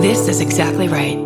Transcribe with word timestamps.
This 0.00 0.28
is 0.28 0.40
exactly 0.40 0.88
right. 0.88 1.18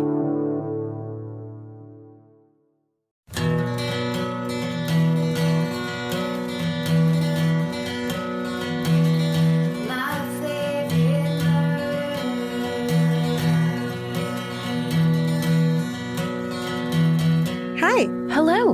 Hi 17.79 18.07
Hello, 18.33 18.71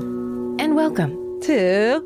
and 0.59 0.75
welcome. 0.75 1.39
to 1.41 2.01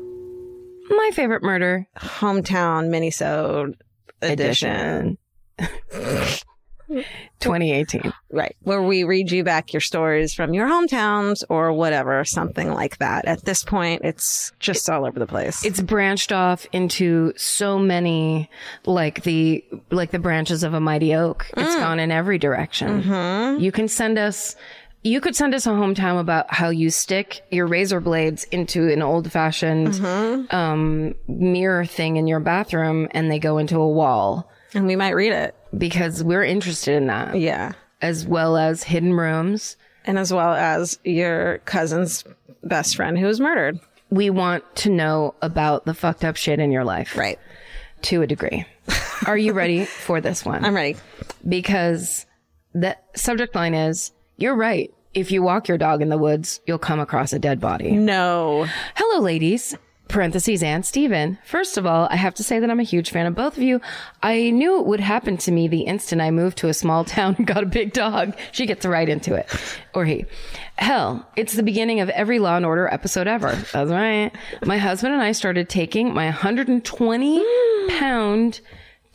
My 0.90 1.10
favorite 1.14 1.42
murder 1.42 1.86
Hometown 1.96 2.88
Minisode 2.90 3.74
edition. 4.20 5.16
edition. 5.58 7.08
2018. 7.46 8.12
Right. 8.30 8.56
Where 8.62 8.82
we 8.82 9.04
read 9.04 9.30
you 9.30 9.44
back 9.44 9.72
your 9.72 9.80
stories 9.80 10.34
from 10.34 10.54
your 10.54 10.68
hometowns 10.68 11.42
or 11.48 11.72
whatever, 11.72 12.24
something 12.24 12.72
like 12.72 12.98
that. 12.98 13.24
At 13.24 13.44
this 13.44 13.64
point, 13.64 14.02
it's 14.04 14.52
just 14.58 14.88
all 14.90 15.06
over 15.06 15.18
the 15.18 15.26
place. 15.26 15.64
It's 15.64 15.80
branched 15.80 16.32
off 16.32 16.66
into 16.72 17.32
so 17.36 17.78
many, 17.78 18.50
like 18.84 19.22
the 19.22 19.64
like 19.90 20.10
the 20.10 20.18
branches 20.18 20.62
of 20.62 20.74
a 20.74 20.80
mighty 20.80 21.14
oak. 21.14 21.46
It's 21.56 21.74
mm. 21.74 21.80
gone 21.80 21.98
in 21.98 22.10
every 22.10 22.38
direction. 22.38 23.02
Mm-hmm. 23.02 23.60
You 23.62 23.72
can 23.72 23.88
send 23.88 24.18
us. 24.18 24.56
You 25.02 25.20
could 25.20 25.36
send 25.36 25.54
us 25.54 25.66
a 25.66 25.70
hometown 25.70 26.18
about 26.20 26.52
how 26.52 26.70
you 26.70 26.90
stick 26.90 27.46
your 27.52 27.68
razor 27.68 28.00
blades 28.00 28.42
into 28.44 28.92
an 28.92 29.02
old 29.02 29.30
fashioned 29.30 29.88
mm-hmm. 29.88 30.56
um, 30.56 31.14
mirror 31.28 31.84
thing 31.84 32.16
in 32.16 32.26
your 32.26 32.40
bathroom 32.40 33.06
and 33.12 33.30
they 33.30 33.38
go 33.38 33.58
into 33.58 33.78
a 33.78 33.88
wall 33.88 34.50
and 34.74 34.86
we 34.86 34.96
might 34.96 35.10
read 35.10 35.32
it. 35.32 35.55
Because 35.76 36.22
we're 36.24 36.44
interested 36.44 36.94
in 36.94 37.06
that. 37.06 37.38
Yeah. 37.38 37.72
as 38.02 38.26
well 38.26 38.56
as 38.56 38.82
hidden 38.82 39.14
rooms. 39.14 39.76
And 40.04 40.18
as 40.18 40.32
well 40.32 40.54
as 40.54 40.98
your 41.04 41.58
cousin's 41.64 42.22
best 42.62 42.94
friend 42.96 43.18
who 43.18 43.26
was 43.26 43.40
murdered. 43.40 43.80
We 44.10 44.30
want 44.30 44.62
to 44.76 44.90
know 44.90 45.34
about 45.42 45.84
the 45.84 45.94
fucked 45.94 46.24
up 46.24 46.36
shit 46.36 46.60
in 46.60 46.70
your 46.70 46.84
life. 46.84 47.16
Right. 47.16 47.38
To 48.02 48.22
a 48.22 48.26
degree. 48.26 48.64
Are 49.26 49.36
you 49.36 49.52
ready 49.52 49.84
for 49.84 50.20
this 50.20 50.44
one? 50.44 50.64
I'm 50.64 50.74
ready. 50.76 50.96
because 51.48 52.26
the 52.74 52.96
subject 53.16 53.54
line 53.54 53.74
is 53.74 54.12
You're 54.36 54.54
right. 54.54 54.92
If 55.14 55.32
you 55.32 55.42
walk 55.42 55.66
your 55.66 55.78
dog 55.78 56.02
in 56.02 56.10
the 56.10 56.18
woods, 56.18 56.60
you'll 56.66 56.78
come 56.78 57.00
across 57.00 57.32
a 57.32 57.38
dead 57.38 57.58
body. 57.58 57.92
No. 57.92 58.66
Hello, 58.94 59.22
ladies. 59.22 59.74
Parentheses 60.08 60.62
and 60.62 60.86
Steven. 60.86 61.38
First 61.44 61.76
of 61.76 61.86
all, 61.86 62.06
I 62.10 62.16
have 62.16 62.34
to 62.34 62.44
say 62.44 62.60
that 62.60 62.70
I'm 62.70 62.80
a 62.80 62.84
huge 62.84 63.10
fan 63.10 63.26
of 63.26 63.34
both 63.34 63.56
of 63.56 63.62
you. 63.62 63.80
I 64.22 64.50
knew 64.50 64.78
it 64.78 64.86
would 64.86 65.00
happen 65.00 65.36
to 65.38 65.50
me 65.52 65.68
the 65.68 65.82
instant 65.82 66.22
I 66.22 66.30
moved 66.30 66.58
to 66.58 66.68
a 66.68 66.74
small 66.74 67.04
town 67.16 67.34
and 67.38 67.46
got 67.46 67.62
a 67.62 67.66
big 67.66 67.92
dog. 67.92 68.36
She 68.52 68.66
gets 68.66 68.86
right 68.86 69.08
into 69.08 69.34
it. 69.34 69.48
Or 69.94 70.04
he. 70.04 70.26
Hell, 70.76 71.26
it's 71.36 71.54
the 71.54 71.62
beginning 71.62 72.00
of 72.00 72.08
every 72.10 72.38
Law 72.38 72.56
and 72.56 72.66
Order 72.66 72.88
episode 72.88 73.26
ever. 73.26 73.52
That's 73.72 73.90
right. 73.90 74.30
My 74.64 74.78
husband 74.78 75.14
and 75.14 75.22
I 75.22 75.32
started 75.32 75.68
taking 75.68 76.14
my 76.14 76.26
120 76.26 77.44
pound 77.98 78.60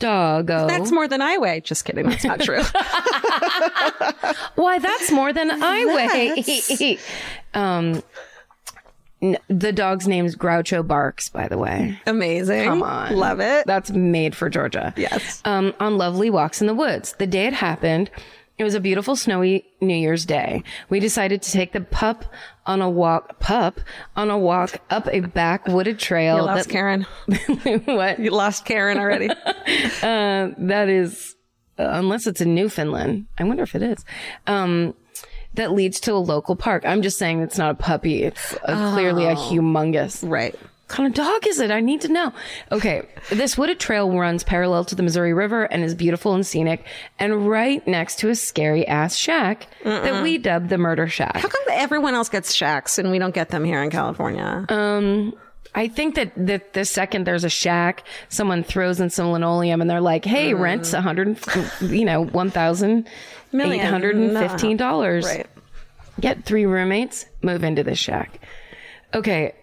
doggo. 0.02 0.66
That's 0.66 0.90
more 0.90 1.08
than 1.08 1.22
I 1.22 1.38
weigh. 1.38 1.60
Just 1.60 1.84
kidding. 1.84 2.08
That's 2.08 2.24
not 2.24 2.40
true. 2.40 2.62
Why, 4.56 4.78
that's 4.78 5.10
more 5.12 5.32
than 5.32 5.50
I 5.50 5.84
weigh. 6.74 6.98
um, 7.54 8.02
the 9.48 9.72
dog's 9.72 10.08
name's 10.08 10.34
Groucho 10.36 10.86
Barks, 10.86 11.28
by 11.28 11.48
the 11.48 11.56
way. 11.58 11.98
Amazing. 12.06 12.64
Come 12.64 12.82
on. 12.82 13.14
Love 13.16 13.40
it. 13.40 13.66
That's 13.66 13.90
made 13.90 14.34
for 14.36 14.50
Georgia. 14.50 14.92
Yes. 14.96 15.40
Um, 15.44 15.72
on 15.80 15.96
lovely 15.98 16.28
walks 16.30 16.60
in 16.60 16.66
the 16.66 16.74
woods. 16.74 17.14
The 17.18 17.26
day 17.26 17.46
it 17.46 17.52
happened, 17.52 18.10
it 18.58 18.64
was 18.64 18.74
a 18.74 18.80
beautiful 18.80 19.16
snowy 19.16 19.64
New 19.80 19.94
Year's 19.94 20.24
Day. 20.26 20.62
We 20.88 21.00
decided 21.00 21.40
to 21.42 21.50
take 21.52 21.72
the 21.72 21.80
pup 21.80 22.24
on 22.66 22.82
a 22.82 22.90
walk, 22.90 23.38
pup 23.38 23.80
on 24.16 24.28
a 24.30 24.38
walk 24.38 24.80
up 24.90 25.08
a 25.10 25.20
back 25.20 25.66
wooded 25.68 25.98
trail. 25.98 26.36
You 26.36 26.42
lost 26.42 26.68
that- 26.68 26.72
Karen. 26.72 27.02
what? 27.86 28.18
You 28.18 28.30
lost 28.30 28.64
Karen 28.64 28.98
already. 28.98 29.28
Uh, 30.02 30.50
that 30.58 30.88
is, 30.88 31.36
uh, 31.78 31.86
unless 31.92 32.26
it's 32.26 32.40
in 32.40 32.54
Newfoundland. 32.56 33.26
I 33.38 33.44
wonder 33.44 33.62
if 33.62 33.76
it 33.76 33.82
is. 33.82 34.04
Um, 34.48 34.94
that 35.54 35.72
leads 35.72 36.00
to 36.00 36.12
a 36.12 36.18
local 36.18 36.56
park. 36.56 36.84
I'm 36.86 37.02
just 37.02 37.18
saying 37.18 37.40
it's 37.40 37.58
not 37.58 37.70
a 37.70 37.74
puppy. 37.74 38.22
It's 38.22 38.54
a, 38.64 38.92
clearly 38.92 39.24
a 39.24 39.32
oh. 39.32 39.36
humongous. 39.36 40.28
right. 40.28 40.54
What 40.54 40.96
kind 40.96 41.06
of 41.06 41.14
dog 41.14 41.46
is 41.46 41.58
it? 41.58 41.70
I 41.70 41.80
need 41.80 42.02
to 42.02 42.08
know. 42.08 42.34
Okay. 42.70 43.08
This 43.30 43.56
wooded 43.56 43.80
trail 43.80 44.10
runs 44.10 44.44
parallel 44.44 44.84
to 44.86 44.94
the 44.94 45.02
Missouri 45.02 45.32
River 45.32 45.64
and 45.64 45.82
is 45.82 45.94
beautiful 45.94 46.34
and 46.34 46.46
scenic 46.46 46.84
and 47.18 47.48
right 47.48 47.86
next 47.86 48.18
to 48.18 48.28
a 48.28 48.34
scary 48.34 48.86
ass 48.86 49.16
shack 49.16 49.68
that 49.84 50.22
we 50.22 50.36
dubbed 50.36 50.68
the 50.68 50.76
murder 50.76 51.08
shack. 51.08 51.36
How 51.36 51.48
come 51.48 51.62
everyone 51.70 52.14
else 52.14 52.28
gets 52.28 52.52
shacks 52.52 52.98
and 52.98 53.10
we 53.10 53.18
don't 53.18 53.34
get 53.34 53.48
them 53.48 53.64
here 53.64 53.82
in 53.82 53.88
California? 53.88 54.66
Um, 54.68 55.32
I 55.74 55.88
think 55.88 56.16
that, 56.16 56.32
that 56.36 56.74
the 56.74 56.84
second 56.84 57.26
there's 57.26 57.44
a 57.44 57.48
shack, 57.50 58.04
someone 58.28 58.62
throws 58.62 59.00
in 59.00 59.08
some 59.10 59.32
linoleum 59.32 59.80
and 59.80 59.88
they're 59.88 60.02
like, 60.02 60.24
hey, 60.24 60.52
rent's 60.52 60.90
mm. 60.90 60.98
a 60.98 61.00
hundred, 61.00 61.38
you 61.80 62.04
know, 62.04 62.24
one 62.24 62.50
thousand 62.50 63.08
eight 63.54 63.78
hundred 63.78 64.16
and 64.16 64.36
fifteen 64.36 64.76
dollars. 64.76 65.24
right. 65.24 65.46
Get 66.20 66.44
three 66.44 66.66
roommates, 66.66 67.24
move 67.40 67.64
into 67.64 67.82
this 67.82 67.98
shack. 67.98 68.38
Okay. 69.14 69.54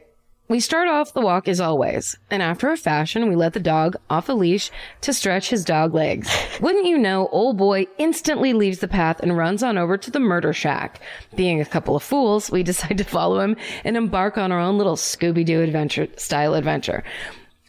We 0.49 0.59
start 0.59 0.87
off 0.87 1.13
the 1.13 1.21
walk 1.21 1.47
as 1.47 1.61
always, 1.61 2.17
and 2.31 2.41
after 2.41 2.71
a 2.71 2.77
fashion, 2.77 3.29
we 3.29 3.35
let 3.35 3.53
the 3.53 3.59
dog 3.59 3.97
off 4.09 4.29
a 4.29 4.33
leash 4.33 4.71
to 5.01 5.13
stretch 5.13 5.51
his 5.51 5.63
dog 5.63 5.93
legs. 5.93 6.27
Wouldn't 6.59 6.87
you 6.87 6.97
know, 6.97 7.27
old 7.27 7.55
boy 7.55 7.85
instantly 7.99 8.53
leaves 8.53 8.79
the 8.79 8.87
path 8.87 9.19
and 9.19 9.37
runs 9.37 9.61
on 9.61 9.77
over 9.77 9.95
to 9.95 10.09
the 10.09 10.19
murder 10.19 10.51
shack. 10.51 11.01
Being 11.35 11.61
a 11.61 11.65
couple 11.65 11.95
of 11.95 12.01
fools, 12.01 12.49
we 12.49 12.63
decide 12.71 12.97
to 12.97 13.03
follow 13.03 13.39
him 13.41 13.57
and 13.83 13.95
embark 13.95 14.39
on 14.39 14.51
our 14.51 14.59
own 14.59 14.79
little 14.79 14.95
Scooby-Doo 14.95 15.61
adventure 15.61 16.07
style 16.17 16.55
adventure. 16.55 17.03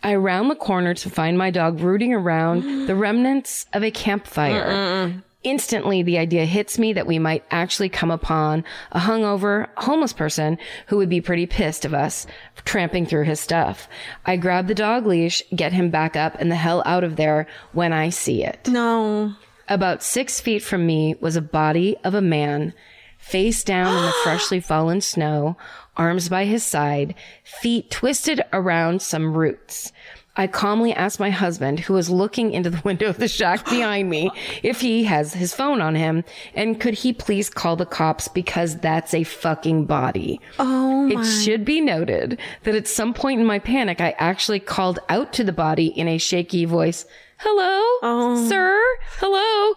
I 0.02 0.14
round 0.14 0.50
the 0.50 0.56
corner 0.56 0.94
to 0.94 1.10
find 1.10 1.36
my 1.36 1.50
dog 1.50 1.80
rooting 1.80 2.14
around 2.14 2.62
the 2.86 2.96
remnants 2.96 3.66
of 3.74 3.84
a 3.84 3.90
campfire. 3.90 5.22
Instantly, 5.42 6.02
the 6.02 6.18
idea 6.18 6.44
hits 6.44 6.78
me 6.78 6.92
that 6.92 7.06
we 7.06 7.18
might 7.18 7.44
actually 7.50 7.88
come 7.88 8.10
upon 8.10 8.62
a 8.92 9.00
hungover 9.00 9.68
homeless 9.78 10.12
person 10.12 10.58
who 10.88 10.98
would 10.98 11.08
be 11.08 11.22
pretty 11.22 11.46
pissed 11.46 11.86
of 11.86 11.94
us 11.94 12.26
tramping 12.66 13.06
through 13.06 13.24
his 13.24 13.40
stuff. 13.40 13.88
I 14.26 14.36
grab 14.36 14.66
the 14.66 14.74
dog 14.74 15.06
leash, 15.06 15.42
get 15.54 15.72
him 15.72 15.88
back 15.88 16.14
up 16.14 16.36
and 16.38 16.50
the 16.50 16.56
hell 16.56 16.82
out 16.84 17.04
of 17.04 17.16
there 17.16 17.46
when 17.72 17.92
I 17.92 18.10
see 18.10 18.44
it. 18.44 18.68
No. 18.68 19.34
About 19.66 20.02
six 20.02 20.40
feet 20.40 20.62
from 20.62 20.84
me 20.84 21.14
was 21.20 21.36
a 21.36 21.42
body 21.42 21.96
of 22.04 22.12
a 22.12 22.20
man, 22.20 22.74
face 23.16 23.64
down 23.64 23.96
in 23.96 24.04
the 24.04 24.12
freshly 24.22 24.60
fallen 24.60 25.00
snow, 25.00 25.56
arms 25.96 26.28
by 26.28 26.44
his 26.44 26.64
side, 26.64 27.14
feet 27.44 27.90
twisted 27.90 28.42
around 28.52 29.00
some 29.00 29.34
roots. 29.34 29.90
I 30.36 30.46
calmly 30.46 30.92
asked 30.92 31.20
my 31.20 31.30
husband, 31.30 31.80
who 31.80 31.94
was 31.94 32.08
looking 32.08 32.52
into 32.52 32.70
the 32.70 32.80
window 32.84 33.08
of 33.08 33.18
the 33.18 33.28
shack 33.28 33.64
behind 33.64 34.08
me, 34.08 34.30
if 34.62 34.80
he 34.80 35.04
has 35.04 35.34
his 35.34 35.54
phone 35.54 35.80
on 35.80 35.94
him, 35.94 36.24
and 36.54 36.80
could 36.80 36.94
he 36.94 37.12
please 37.12 37.50
call 37.50 37.76
the 37.76 37.86
cops 37.86 38.28
because 38.28 38.78
that's 38.78 39.12
a 39.12 39.24
fucking 39.24 39.86
body. 39.86 40.40
Oh, 40.58 41.06
my. 41.06 41.20
It 41.20 41.24
should 41.24 41.64
be 41.64 41.80
noted 41.80 42.38
that 42.62 42.74
at 42.74 42.86
some 42.86 43.12
point 43.12 43.40
in 43.40 43.46
my 43.46 43.58
panic, 43.58 44.00
I 44.00 44.14
actually 44.18 44.60
called 44.60 45.00
out 45.08 45.32
to 45.34 45.44
the 45.44 45.52
body 45.52 45.86
in 45.86 46.08
a 46.08 46.18
shaky 46.18 46.64
voice, 46.64 47.06
Hello, 47.38 47.98
oh. 48.02 48.46
sir? 48.48 48.80
Hello? 49.18 49.74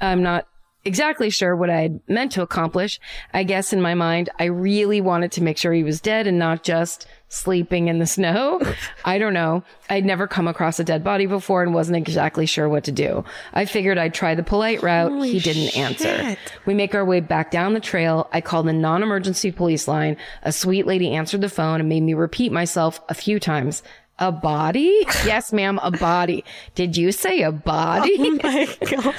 I'm 0.00 0.22
not 0.22 0.46
exactly 0.86 1.28
sure 1.30 1.54
what 1.56 1.68
I 1.70 1.80
had 1.82 2.00
meant 2.08 2.32
to 2.32 2.42
accomplish. 2.42 2.98
I 3.34 3.42
guess 3.42 3.72
in 3.72 3.80
my 3.82 3.94
mind, 3.94 4.30
I 4.38 4.44
really 4.44 5.00
wanted 5.00 5.32
to 5.32 5.42
make 5.42 5.58
sure 5.58 5.72
he 5.72 5.82
was 5.84 6.00
dead 6.00 6.26
and 6.26 6.38
not 6.38 6.62
just 6.62 7.06
sleeping 7.28 7.88
in 7.88 7.98
the 7.98 8.06
snow. 8.16 8.60
I 9.04 9.18
don't 9.18 9.34
know. 9.34 9.62
I'd 9.90 10.04
never 10.04 10.26
come 10.26 10.46
across 10.48 10.78
a 10.78 10.84
dead 10.84 11.02
body 11.04 11.26
before 11.26 11.62
and 11.62 11.74
wasn't 11.74 11.96
exactly 11.96 12.46
sure 12.46 12.68
what 12.68 12.84
to 12.84 12.92
do. 12.92 13.24
I 13.52 13.64
figured 13.64 13.98
I'd 13.98 14.14
try 14.14 14.34
the 14.34 14.42
polite 14.42 14.82
route. 14.82 15.12
he 15.24 15.40
didn't 15.40 15.76
answer. 15.76 16.36
We 16.64 16.74
make 16.74 16.94
our 16.94 17.04
way 17.04 17.20
back 17.20 17.50
down 17.50 17.74
the 17.74 17.80
trail. 17.80 18.28
I 18.32 18.40
called 18.40 18.66
the 18.68 18.72
non-emergency 18.72 19.52
police 19.52 19.88
line. 19.88 20.16
A 20.44 20.52
sweet 20.52 20.86
lady 20.86 21.12
answered 21.12 21.40
the 21.40 21.48
phone 21.48 21.80
and 21.80 21.88
made 21.88 22.02
me 22.02 22.14
repeat 22.14 22.52
myself 22.52 23.00
a 23.08 23.14
few 23.14 23.38
times. 23.40 23.82
A 24.18 24.32
body? 24.32 25.04
yes, 25.26 25.52
ma'am, 25.52 25.78
a 25.82 25.90
body. 25.90 26.42
Did 26.74 26.96
you 26.96 27.12
say 27.12 27.42
a 27.42 27.52
body? 27.52 28.16
Oh 28.18 28.38
my 28.42 28.68
god. 28.90 29.14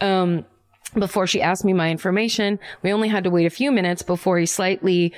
Um, 0.00 0.46
before 0.94 1.26
she 1.26 1.40
asked 1.42 1.64
me 1.64 1.72
my 1.72 1.90
information, 1.90 2.58
we 2.82 2.92
only 2.92 3.08
had 3.08 3.24
to 3.24 3.30
wait 3.30 3.46
a 3.46 3.50
few 3.50 3.70
minutes 3.70 4.02
before 4.02 4.38
he 4.38 4.46
slightly 4.46 5.12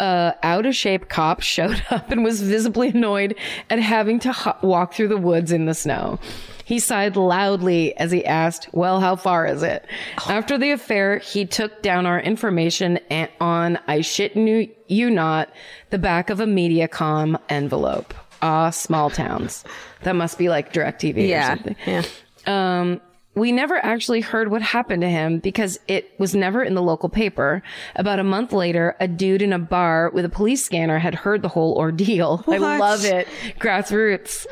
uh, 0.00 0.32
out 0.42 0.66
of 0.66 0.74
shape 0.74 1.08
cop 1.08 1.40
showed 1.42 1.82
up 1.90 2.10
and 2.10 2.24
was 2.24 2.42
visibly 2.42 2.88
annoyed 2.88 3.36
at 3.70 3.78
having 3.78 4.18
to 4.20 4.32
ho- 4.32 4.56
walk 4.62 4.94
through 4.94 5.08
the 5.08 5.16
woods 5.16 5.52
in 5.52 5.66
the 5.66 5.74
snow. 5.74 6.18
He 6.64 6.78
sighed 6.78 7.16
loudly 7.16 7.96
as 7.96 8.10
he 8.10 8.24
asked, 8.24 8.68
Well, 8.72 9.00
how 9.00 9.16
far 9.16 9.46
is 9.46 9.62
it? 9.62 9.84
After 10.28 10.56
the 10.56 10.70
affair, 10.70 11.18
he 11.18 11.44
took 11.44 11.82
down 11.82 12.06
our 12.06 12.20
information 12.20 12.98
on, 13.40 13.78
I 13.86 14.00
shit 14.00 14.36
you, 14.36 14.70
you 14.86 15.10
not, 15.10 15.50
the 15.90 15.98
back 15.98 16.30
of 16.30 16.40
a 16.40 16.46
Mediacom 16.46 17.38
envelope. 17.48 18.14
Ah, 18.40 18.70
small 18.70 19.10
towns. 19.10 19.64
That 20.02 20.16
must 20.16 20.38
be 20.38 20.48
like 20.48 20.72
DirecTV 20.72 21.36
or 21.36 21.42
something. 21.46 21.76
Yeah. 21.86 22.02
Um, 22.46 23.00
we 23.34 23.50
never 23.50 23.76
actually 23.82 24.20
heard 24.20 24.50
what 24.50 24.60
happened 24.60 25.00
to 25.00 25.08
him 25.08 25.38
because 25.38 25.78
it 25.88 26.12
was 26.18 26.34
never 26.34 26.62
in 26.62 26.74
the 26.74 26.82
local 26.82 27.08
paper. 27.08 27.62
About 27.96 28.18
a 28.18 28.24
month 28.24 28.52
later, 28.52 28.94
a 29.00 29.08
dude 29.08 29.40
in 29.40 29.54
a 29.54 29.58
bar 29.58 30.10
with 30.12 30.26
a 30.26 30.28
police 30.28 30.62
scanner 30.62 30.98
had 30.98 31.14
heard 31.14 31.40
the 31.40 31.48
whole 31.48 31.74
ordeal. 31.78 32.44
I 32.46 32.58
love 32.78 33.04
it. 33.06 33.26
Grassroots. 33.58 34.46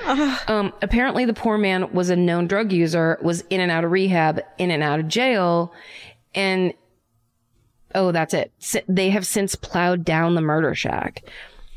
Um, 0.48 0.72
apparently 0.80 1.26
the 1.26 1.34
poor 1.34 1.58
man 1.58 1.92
was 1.92 2.08
a 2.08 2.16
known 2.16 2.46
drug 2.46 2.72
user, 2.72 3.18
was 3.20 3.42
in 3.50 3.60
and 3.60 3.70
out 3.70 3.84
of 3.84 3.90
rehab, 3.90 4.40
in 4.56 4.70
and 4.70 4.82
out 4.82 4.98
of 4.98 5.08
jail, 5.08 5.74
and 6.34 6.72
oh, 7.94 8.12
that's 8.12 8.32
it. 8.32 8.50
S- 8.62 8.76
They 8.88 9.10
have 9.10 9.26
since 9.26 9.54
plowed 9.56 10.04
down 10.06 10.34
the 10.36 10.40
murder 10.40 10.74
shack. 10.74 11.22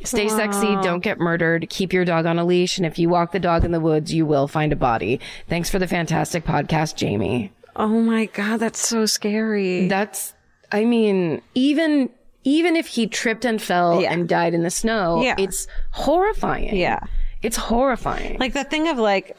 Stay 0.04 0.28
sexy, 0.30 0.68
don't 0.82 1.00
get 1.02 1.20
murdered, 1.20 1.68
keep 1.70 1.94
your 1.94 2.06
dog 2.06 2.26
on 2.26 2.38
a 2.40 2.46
leash, 2.46 2.78
and 2.78 2.86
if 2.86 3.00
you 3.00 3.10
walk 3.10 3.32
the 3.32 3.40
dog 3.40 3.64
in 3.64 3.72
the 3.72 3.80
woods, 3.80 4.14
you 4.14 4.26
will 4.26 4.48
find 4.48 4.72
a 4.74 4.76
body. 4.76 5.20
Thanks 5.48 5.70
for 5.70 5.80
the 5.80 5.88
fantastic 5.88 6.46
podcast, 6.46 6.96
Jamie. 6.96 7.52
Oh 7.76 7.88
my 8.02 8.26
God, 8.26 8.58
that's 8.60 8.80
so 8.80 9.06
scary. 9.06 9.88
That's, 9.88 10.34
I 10.72 10.86
mean, 10.86 11.42
even, 11.56 12.10
even 12.44 12.76
if 12.76 12.88
he 12.88 13.08
tripped 13.08 13.46
and 13.46 13.62
fell 13.62 14.02
Yeah. 14.02 14.12
and 14.14 14.28
died 14.30 14.54
in 14.54 14.64
the 14.64 14.70
snow, 14.70 15.22
Yeah. 15.24 15.36
it's 15.38 15.68
horrifying. 15.92 16.76
yeah. 16.76 17.00
It's 17.42 17.58
horrifying. 17.58 18.38
Like 18.40 18.54
the 18.54 18.64
thing 18.64 18.88
of 18.88 18.98
like, 18.98 19.36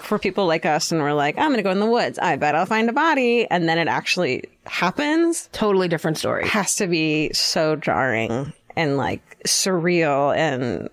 for 0.00 0.18
people 0.18 0.46
like 0.46 0.64
us, 0.64 0.90
and 0.92 1.02
we're 1.02 1.12
like, 1.12 1.36
I'm 1.36 1.48
going 1.48 1.58
to 1.58 1.62
go 1.62 1.70
in 1.70 1.78
the 1.78 1.86
woods. 1.86 2.18
I 2.18 2.36
bet 2.36 2.54
I'll 2.54 2.64
find 2.66 2.88
a 2.88 2.92
body. 2.92 3.46
And 3.50 3.68
then 3.68 3.76
it 3.78 3.86
actually 3.86 4.44
happens. 4.64 5.48
totally 5.52 5.88
different 5.88 6.16
story. 6.18 6.48
Has 6.48 6.74
to 6.76 6.86
be 6.86 7.30
so 7.34 7.76
jarring 7.76 8.52
and 8.76 8.96
like 8.96 9.42
surreal 9.46 10.36
and 10.36 10.88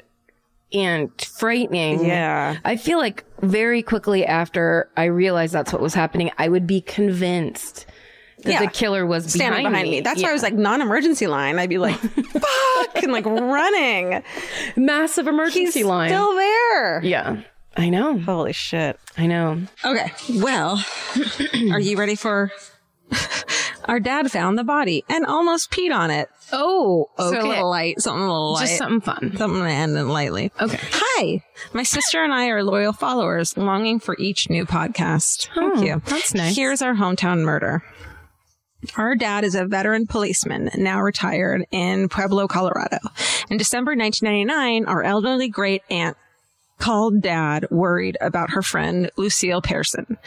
And 0.73 1.09
frightening. 1.21 2.05
yeah. 2.05 2.57
I 2.63 2.77
feel 2.77 2.97
like 2.97 3.25
very 3.41 3.81
quickly 3.83 4.25
after 4.25 4.89
I 4.95 5.05
realized 5.05 5.53
that's 5.53 5.73
what 5.73 5.81
was 5.81 5.93
happening, 5.93 6.31
I 6.37 6.47
would 6.47 6.65
be 6.67 6.81
convinced 6.81 7.85
that 8.43 8.51
Yeah. 8.53 8.59
the 8.65 8.71
killer 8.71 9.05
was 9.05 9.25
Standing 9.31 9.63
behind, 9.63 9.73
behind 9.73 9.89
me. 9.89 10.01
That's 10.01 10.23
why 10.23 10.29
I 10.29 10.33
was 10.33 10.41
like 10.43 10.53
non-emergency 10.53 11.27
line. 11.27 11.59
I'd 11.59 11.69
be 11.69 11.77
like, 11.77 11.95
fuck, 11.99 13.03
and 13.03 13.11
like 13.11 13.25
running. 13.25 14.23
massive 14.75 15.27
emergency 15.27 15.79
He's 15.79 15.85
line. 15.85 16.09
still 16.09 16.33
there. 16.35 17.03
yeah, 17.03 17.41
I 17.77 17.89
know. 17.89 18.17
Holy 18.19 18.53
shit. 18.53 18.99
I 19.17 19.27
know. 19.27 19.61
Okay. 19.85 20.11
Well, 20.35 20.83
are 21.71 21.79
you 21.79 21.97
ready 21.97 22.15
for? 22.15 22.51
Our 23.85 23.99
dad 23.99 24.31
found 24.31 24.57
the 24.57 24.63
body 24.63 25.03
and 25.09 25.25
almost 25.25 25.71
peed 25.71 25.93
on 25.93 26.11
it. 26.11 26.29
Oh, 26.53 27.09
So 27.17 27.29
a 27.29 27.47
little 27.47 27.69
light, 27.69 27.99
something 28.01 28.21
a 28.23 28.27
little 28.31 28.53
light. 28.53 28.61
Just 28.67 28.77
something 28.77 29.01
fun. 29.01 29.35
Something 29.37 29.61
to 29.61 29.67
end 29.69 29.97
it 29.97 30.03
lightly. 30.03 30.51
Okay. 30.61 30.79
Hi. 30.91 31.43
My 31.73 31.83
sister 31.83 32.23
and 32.23 32.33
I 32.33 32.47
are 32.47 32.63
loyal 32.63 32.93
followers, 32.93 33.57
longing 33.57 33.99
for 33.99 34.15
each 34.19 34.49
new 34.49 34.65
podcast. 34.65 35.47
Thank 35.55 35.77
Oh, 35.77 35.81
you. 35.81 36.01
that's 36.05 36.33
nice. 36.33 36.55
Here's 36.55 36.81
our 36.81 36.93
hometown 36.95 37.41
murder. 37.43 37.83
Our 38.97 39.15
dad 39.15 39.43
is 39.43 39.53
a 39.55 39.65
veteran 39.65 40.07
policeman, 40.07 40.71
now 40.75 41.01
retired 41.01 41.65
in 41.71 42.09
Pueblo, 42.09 42.47
Colorado. 42.47 42.97
In 43.49 43.57
December 43.57 43.91
1999, 43.95 44.85
our 44.85 45.03
elderly 45.03 45.49
great 45.49 45.83
aunt 45.91 46.17
called 46.81 47.21
dad 47.21 47.65
worried 47.69 48.17
about 48.19 48.49
her 48.49 48.61
friend 48.61 49.09
Lucille 49.15 49.61
Pearson, 49.61 50.17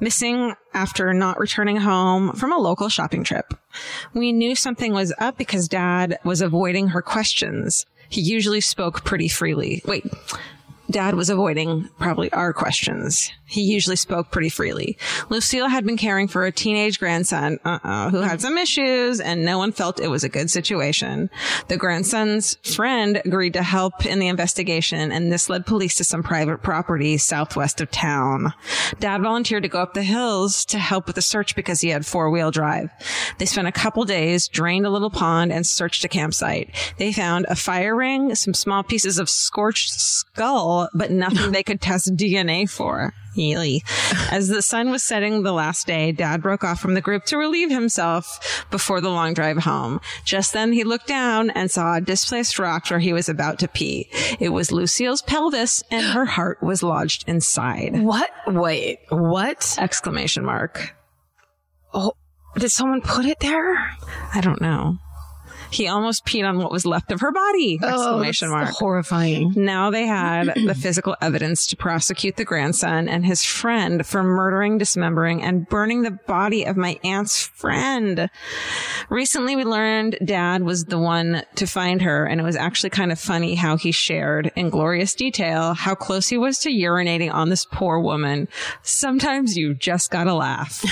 missing 0.00 0.54
after 0.74 1.12
not 1.12 1.40
returning 1.40 1.78
home 1.78 2.32
from 2.34 2.52
a 2.52 2.58
local 2.58 2.88
shopping 2.88 3.24
trip. 3.24 3.54
We 4.12 4.32
knew 4.32 4.54
something 4.54 4.92
was 4.92 5.12
up 5.18 5.38
because 5.38 5.66
dad 5.66 6.18
was 6.22 6.42
avoiding 6.42 6.88
her 6.88 7.02
questions. 7.02 7.86
He 8.08 8.20
usually 8.20 8.60
spoke 8.60 9.04
pretty 9.04 9.28
freely. 9.28 9.82
Wait. 9.86 10.04
Dad 10.90 11.14
was 11.14 11.30
avoiding 11.30 11.88
probably 11.98 12.30
our 12.32 12.52
questions. 12.52 13.32
He 13.54 13.62
usually 13.62 13.94
spoke 13.94 14.32
pretty 14.32 14.48
freely. 14.48 14.98
Lucille 15.28 15.68
had 15.68 15.86
been 15.86 15.96
caring 15.96 16.26
for 16.26 16.44
a 16.44 16.50
teenage 16.50 16.98
grandson, 16.98 17.60
uh-oh, 17.64 18.10
who 18.10 18.20
had 18.20 18.40
some 18.40 18.58
issues 18.58 19.20
and 19.20 19.44
no 19.44 19.58
one 19.58 19.70
felt 19.70 20.00
it 20.00 20.08
was 20.08 20.24
a 20.24 20.28
good 20.28 20.50
situation. 20.50 21.30
The 21.68 21.76
grandson's 21.76 22.56
friend 22.74 23.22
agreed 23.24 23.52
to 23.52 23.62
help 23.62 24.06
in 24.06 24.18
the 24.18 24.26
investigation 24.26 25.12
and 25.12 25.30
this 25.30 25.48
led 25.48 25.66
police 25.66 25.94
to 25.98 26.04
some 26.04 26.24
private 26.24 26.64
property 26.64 27.16
southwest 27.16 27.80
of 27.80 27.92
town. 27.92 28.52
Dad 28.98 29.22
volunteered 29.22 29.62
to 29.62 29.68
go 29.68 29.78
up 29.78 29.94
the 29.94 30.02
hills 30.02 30.64
to 30.64 30.78
help 30.80 31.06
with 31.06 31.14
the 31.14 31.22
search 31.22 31.54
because 31.54 31.80
he 31.80 31.90
had 31.90 32.04
four 32.04 32.30
wheel 32.30 32.50
drive. 32.50 32.90
They 33.38 33.46
spent 33.46 33.68
a 33.68 33.72
couple 33.72 34.02
days, 34.02 34.48
drained 34.48 34.84
a 34.84 34.90
little 34.90 35.10
pond 35.10 35.52
and 35.52 35.64
searched 35.64 36.04
a 36.04 36.08
campsite. 36.08 36.74
They 36.98 37.12
found 37.12 37.46
a 37.48 37.54
fire 37.54 37.94
ring, 37.94 38.34
some 38.34 38.52
small 38.52 38.82
pieces 38.82 39.20
of 39.20 39.30
scorched 39.30 39.92
skull, 39.92 40.88
but 40.92 41.12
nothing 41.12 41.52
they 41.52 41.62
could 41.62 41.80
test 41.80 42.16
DNA 42.16 42.68
for. 42.68 43.14
Eely. 43.36 43.82
As 44.32 44.48
the 44.48 44.62
sun 44.62 44.90
was 44.90 45.02
setting 45.02 45.42
the 45.42 45.52
last 45.52 45.86
day, 45.86 46.12
Dad 46.12 46.42
broke 46.42 46.64
off 46.64 46.80
from 46.80 46.94
the 46.94 47.00
group 47.00 47.24
to 47.26 47.36
relieve 47.36 47.70
himself 47.70 48.66
before 48.70 49.00
the 49.00 49.10
long 49.10 49.34
drive 49.34 49.58
home. 49.58 50.00
Just 50.24 50.52
then 50.52 50.72
he 50.72 50.84
looked 50.84 51.06
down 51.06 51.50
and 51.50 51.70
saw 51.70 51.96
a 51.96 52.00
displaced 52.00 52.58
rock 52.58 52.88
where 52.90 52.98
he 52.98 53.12
was 53.12 53.28
about 53.28 53.58
to 53.60 53.68
pee. 53.68 54.08
It 54.40 54.50
was 54.50 54.72
Lucille's 54.72 55.22
pelvis 55.22 55.82
and 55.90 56.06
her 56.06 56.24
heart 56.24 56.62
was 56.62 56.82
lodged 56.82 57.28
inside. 57.28 58.02
What? 58.02 58.30
Wait, 58.46 59.00
what? 59.08 59.76
Exclamation 59.78 60.44
mark. 60.44 60.94
Oh, 61.92 62.12
did 62.56 62.70
someone 62.70 63.00
put 63.00 63.24
it 63.24 63.40
there? 63.40 63.76
I 64.32 64.40
don't 64.40 64.60
know. 64.60 64.98
He 65.70 65.88
almost 65.88 66.24
peed 66.24 66.48
on 66.48 66.58
what 66.58 66.70
was 66.70 66.86
left 66.86 67.10
of 67.12 67.20
her 67.20 67.32
body. 67.32 67.78
Exclamation 67.82 68.48
Oh, 68.48 68.52
that's 68.58 68.64
mark. 68.70 68.76
Horrifying. 68.76 69.52
Now 69.56 69.90
they 69.90 70.06
had 70.06 70.52
the 70.54 70.74
physical 70.80 71.16
evidence 71.20 71.66
to 71.68 71.76
prosecute 71.76 72.36
the 72.36 72.44
grandson 72.44 73.08
and 73.08 73.24
his 73.26 73.44
friend 73.44 74.06
for 74.06 74.22
murdering, 74.22 74.78
dismembering, 74.78 75.42
and 75.42 75.68
burning 75.68 76.02
the 76.02 76.10
body 76.12 76.64
of 76.64 76.76
my 76.76 76.98
aunt's 77.04 77.46
friend. 77.46 78.28
Recently, 79.08 79.56
we 79.56 79.64
learned 79.64 80.18
dad 80.24 80.62
was 80.62 80.84
the 80.84 80.98
one 80.98 81.42
to 81.56 81.66
find 81.66 82.02
her, 82.02 82.24
and 82.26 82.40
it 82.40 82.44
was 82.44 82.56
actually 82.56 82.90
kind 82.90 83.12
of 83.12 83.18
funny 83.18 83.54
how 83.54 83.76
he 83.76 83.92
shared 83.92 84.52
in 84.56 84.70
glorious 84.70 85.14
detail 85.14 85.74
how 85.74 85.94
close 85.94 86.28
he 86.28 86.38
was 86.38 86.58
to 86.60 86.70
urinating 86.70 87.32
on 87.32 87.48
this 87.48 87.64
poor 87.64 87.98
woman. 88.00 88.48
Sometimes 88.82 89.56
you 89.56 89.74
just 89.74 90.10
gotta 90.10 90.34
laugh. 90.34 90.84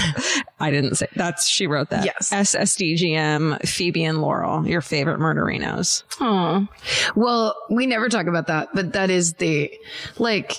I 0.61 0.71
didn't 0.71 0.97
say 0.97 1.07
that's, 1.17 1.47
she 1.49 1.67
wrote 1.67 1.91
that. 1.91 2.05
Yes. 2.05 2.31
SSDGM, 2.31 3.67
Phoebe 3.69 4.05
and 4.05 4.21
Laurel, 4.21 4.62
your 4.67 4.81
favorite 4.81 5.19
murderinos. 5.21 6.03
Oh, 6.21 6.67
well, 7.15 7.55
we 7.71 7.87
never 7.87 8.09
talk 8.09 8.27
about 8.27 8.47
that, 8.49 8.69
but 8.75 8.93
that 8.95 9.11
is 9.11 9.35
the, 9.35 9.73
like, 10.19 10.57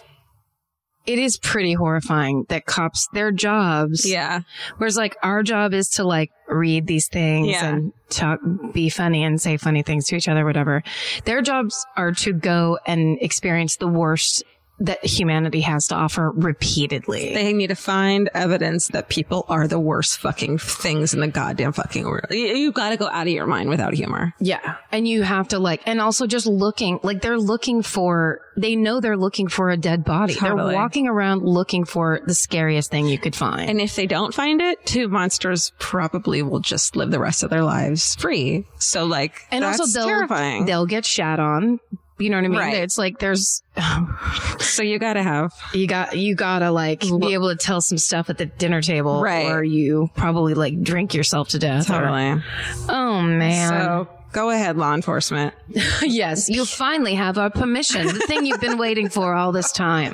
it 1.05 1.19
is 1.19 1.38
pretty 1.38 1.73
horrifying 1.73 2.45
that 2.47 2.65
cops, 2.65 3.09
their 3.13 3.29
jobs. 3.31 4.09
Yeah. 4.09 4.41
Whereas 4.77 4.95
like 4.95 5.17
our 5.21 5.44
job 5.44 5.73
is 5.73 5.89
to 5.91 6.05
like 6.05 6.31
read 6.48 6.88
these 6.88 7.10
things 7.10 7.50
Yeah. 7.50 7.65
and 7.75 7.93
talk, 8.10 8.39
be 8.72 8.88
funny 8.88 9.24
and 9.25 9.41
say 9.41 9.57
funny 9.57 9.83
things 9.83 10.07
to 10.07 10.15
each 10.15 10.29
other, 10.29 10.45
whatever. 10.45 10.81
Their 11.25 11.41
jobs 11.41 11.86
are 11.98 12.13
to 12.13 12.31
go 12.31 12.79
and 12.88 13.17
experience 13.19 13.75
the 13.75 13.88
worst 13.89 14.43
that 14.80 15.06
humanity 15.06 15.62
has 15.62 15.88
to 15.88 15.96
offer 15.96 16.32
repeatedly. 16.32 17.34
They 17.34 17.53
need 17.53 17.68
to 17.68 17.75
find 17.75 18.30
evidence 18.34 18.88
that 18.89 19.08
people 19.08 19.46
are 19.48 19.68
the 19.68 19.80
worst 19.80 20.18
fucking 20.18 20.58
things 20.58 21.13
in 21.13 21.20
the 21.20 21.27
goddamn 21.27 21.74
fucking 21.74 22.03
world. 22.06 22.25
You, 22.32 22.38
you 22.38 22.72
gotta 22.72 22.98
go 22.98 23.08
out 23.08 23.27
of 23.27 23.34
your 23.34 23.46
mind 23.46 23.70
without 23.70 23.94
humor. 23.94 24.34
yeah. 24.39 24.77
And 24.92 25.08
you 25.08 25.24
have 25.24 25.48
to 25.50 25.60
like, 25.60 25.82
and 25.86 26.01
also 26.01 26.27
just 26.27 26.46
looking, 26.46 27.00
like 27.03 27.22
they're 27.22 27.38
looking 27.38 27.82
for, 27.82 28.42
they 28.58 28.75
know 28.75 29.00
they're 29.00 29.18
looking 29.18 29.48
for 29.48 29.70
a 29.70 29.77
dead 29.77 30.03
body. 30.03 30.36
Totally. 30.36 30.72
They're 30.72 30.82
walking 30.82 31.08
around 31.08 31.44
looking 31.44 31.86
for 31.86 32.20
the 32.25 32.36
scariest 32.36 32.92
thing 32.92 33.08
you 33.08 33.18
could 33.18 33.36
find. 33.36 33.70
And 33.70 33.82
if 33.82 33.96
they 33.96 34.06
don't 34.06 34.34
find 34.34 34.62
it, 34.62 34.86
two 34.86 35.08
monsters 35.08 35.72
probably 35.80 36.42
will 36.42 36.60
just 36.60 36.96
live 36.96 37.12
the 37.12 37.20
rest 37.20 37.44
of 37.44 37.50
their 37.50 37.63
lives 37.63 38.15
free. 38.15 38.68
So 38.80 39.06
like, 39.06 39.42
and 39.51 39.63
that's 39.63 39.80
also 39.80 40.00
they'll, 40.00 40.08
terrifying. 40.08 40.65
they'll 40.65 40.86
get 40.86 41.06
shat 41.06 41.39
on. 41.39 41.80
You 42.20 42.29
know 42.29 42.38
what 42.38 42.46
I 42.46 42.48
mean? 42.48 42.60
Right. 42.60 42.75
It's 42.75 42.98
like 42.98 43.20
there's, 43.20 43.63
so 44.60 44.84
you 44.84 45.00
gotta 45.00 45.24
have, 45.24 45.51
You 45.74 45.88
got 45.88 46.17
you 46.17 46.36
gotta 46.36 46.72
like 46.72 47.01
be 47.01 47.34
able 47.34 47.50
to 47.50 47.55
tell 47.55 47.82
some 47.82 47.98
stuff 47.98 48.29
at 48.29 48.38
the 48.38 48.46
dinner 48.46 48.82
table, 48.82 49.22
Right. 49.22 49.50
Or 49.51 49.63
you 49.63 50.10
probably 50.15 50.53
like 50.53 50.82
drink 50.84 51.13
yourself 51.13 51.50
to 51.50 51.60
death. 51.60 51.89
or- 51.89 52.00
totally. 52.01 52.43
oh 52.89 53.22
man. 53.22 53.70
So 53.70 54.08
go 54.32 54.50
ahead, 54.51 54.77
law 54.77 54.93
enforcement. 54.93 55.53
yes, 56.03 56.50
you 56.50 56.65
finally 56.84 57.15
have 57.15 57.38
our 57.38 57.50
permission. 57.50 58.05
The 58.08 58.13
thing 58.27 58.46
you've 58.46 58.62
been 58.62 58.77
waiting 58.77 59.10
for 59.10 59.34
all 59.34 59.51
this 59.51 59.72
time. 59.72 60.13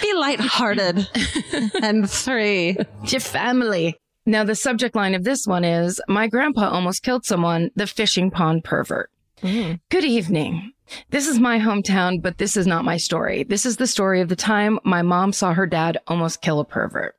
Be 0.00 0.14
lighthearted 0.14 1.08
and 1.82 2.10
free. 2.10 2.76
Your 3.06 3.20
family. 3.20 3.96
Now 4.26 4.44
the 4.44 4.54
subject 4.54 4.94
line 4.94 5.14
of 5.14 5.24
this 5.24 5.46
one 5.46 5.64
is 5.64 6.00
my 6.08 6.28
grandpa 6.28 6.68
almost 6.70 7.02
killed 7.02 7.24
someone, 7.24 7.70
the 7.74 7.86
fishing 7.88 8.30
pond 8.30 8.62
pervert. 8.64 9.10
Mm. 9.42 9.80
Good 9.90 10.04
evening. 10.04 10.72
This 11.10 11.28
is 11.28 11.38
my 11.38 11.58
hometown, 11.58 12.20
but 12.22 12.38
this 12.38 12.56
is 12.56 12.66
not 12.66 12.84
my 12.84 12.96
story. 12.96 13.44
This 13.44 13.66
is 13.66 13.76
the 13.76 13.86
story 13.86 14.20
of 14.20 14.28
the 14.28 14.36
time 14.36 14.78
my 14.84 15.02
mom 15.02 15.32
saw 15.32 15.52
her 15.52 15.66
dad 15.66 15.98
almost 16.06 16.42
kill 16.42 16.60
a 16.60 16.64
pervert. 16.64 17.16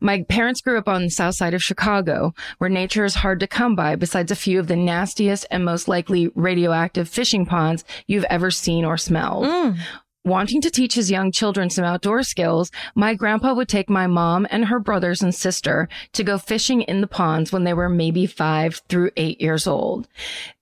My 0.00 0.22
parents 0.22 0.60
grew 0.60 0.78
up 0.78 0.88
on 0.88 1.02
the 1.02 1.10
south 1.10 1.34
side 1.34 1.54
of 1.54 1.62
Chicago, 1.62 2.34
where 2.58 2.70
nature 2.70 3.04
is 3.04 3.16
hard 3.16 3.40
to 3.40 3.46
come 3.46 3.74
by 3.74 3.96
besides 3.96 4.30
a 4.30 4.36
few 4.36 4.58
of 4.58 4.66
the 4.66 4.76
nastiest 4.76 5.46
and 5.50 5.64
most 5.64 5.88
likely 5.88 6.30
radioactive 6.34 7.08
fishing 7.08 7.44
ponds 7.44 7.84
you've 8.06 8.24
ever 8.24 8.50
seen 8.50 8.84
or 8.84 8.96
smelled. 8.96 9.44
Mm. 9.44 9.78
Wanting 10.24 10.60
to 10.62 10.70
teach 10.70 10.94
his 10.94 11.10
young 11.10 11.32
children 11.32 11.70
some 11.70 11.86
outdoor 11.86 12.22
skills, 12.22 12.70
my 12.94 13.14
grandpa 13.14 13.54
would 13.54 13.68
take 13.68 13.88
my 13.88 14.06
mom 14.06 14.46
and 14.50 14.66
her 14.66 14.78
brothers 14.78 15.22
and 15.22 15.34
sister 15.34 15.88
to 16.12 16.24
go 16.24 16.36
fishing 16.36 16.82
in 16.82 17.00
the 17.00 17.06
ponds 17.06 17.50
when 17.50 17.64
they 17.64 17.72
were 17.72 17.88
maybe 17.88 18.26
five 18.26 18.82
through 18.88 19.10
eight 19.16 19.40
years 19.40 19.66
old. 19.66 20.06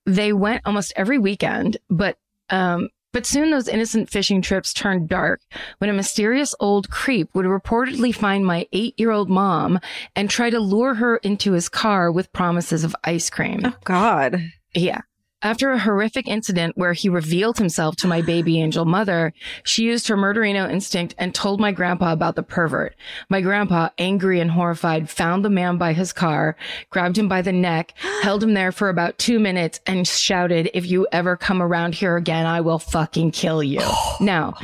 They 0.05 0.31
went 0.31 0.61
almost 0.65 0.93
every 0.95 1.17
weekend, 1.17 1.77
but, 1.89 2.17
um, 2.49 2.89
but 3.13 3.25
soon 3.25 3.49
those 3.49 3.67
innocent 3.67 4.09
fishing 4.09 4.41
trips 4.41 4.73
turned 4.73 5.09
dark 5.09 5.41
when 5.79 5.89
a 5.89 5.93
mysterious 5.93 6.53
old 6.59 6.89
creep 6.89 7.33
would 7.33 7.45
reportedly 7.45 8.13
find 8.13 8.45
my 8.45 8.67
eight 8.73 8.93
year 8.99 9.11
old 9.11 9.29
mom 9.29 9.79
and 10.15 10.29
try 10.29 10.49
to 10.49 10.59
lure 10.59 10.93
her 10.93 11.17
into 11.17 11.53
his 11.53 11.69
car 11.69 12.11
with 12.11 12.31
promises 12.31 12.83
of 12.83 12.95
ice 13.03 13.29
cream. 13.29 13.61
Oh 13.63 13.73
God. 13.83 14.51
Yeah. 14.75 15.01
After 15.43 15.71
a 15.71 15.77
horrific 15.77 16.27
incident 16.27 16.75
where 16.77 16.93
he 16.93 17.09
revealed 17.09 17.59
himself 17.59 17.95
to 17.97 18.07
my 18.07 18.23
baby 18.23 18.59
angel 18.59 18.85
mother, 18.85 19.33
she 19.63 19.83
used 19.83 20.07
her 20.07 20.17
murderino 20.17 20.67
instinct 20.67 21.13
and 21.19 21.33
told 21.33 21.59
my 21.59 21.71
grandpa 21.71 22.11
about 22.11 22.35
the 22.35 22.41
pervert. 22.41 22.95
My 23.29 23.41
grandpa, 23.41 23.89
angry 23.99 24.39
and 24.39 24.49
horrified, 24.49 25.11
found 25.11 25.45
the 25.45 25.51
man 25.51 25.77
by 25.77 25.93
his 25.93 26.11
car, 26.11 26.57
grabbed 26.89 27.19
him 27.19 27.27
by 27.27 27.43
the 27.43 27.51
neck, 27.51 27.93
held 28.23 28.41
him 28.41 28.55
there 28.55 28.71
for 28.71 28.89
about 28.89 29.19
two 29.19 29.37
minutes 29.37 29.79
and 29.85 30.07
shouted, 30.07 30.71
if 30.73 30.87
you 30.87 31.07
ever 31.11 31.37
come 31.37 31.61
around 31.61 31.93
here 31.93 32.17
again, 32.17 32.47
I 32.47 32.61
will 32.61 32.79
fucking 32.79 33.29
kill 33.29 33.61
you. 33.61 33.81
now, 34.19 34.55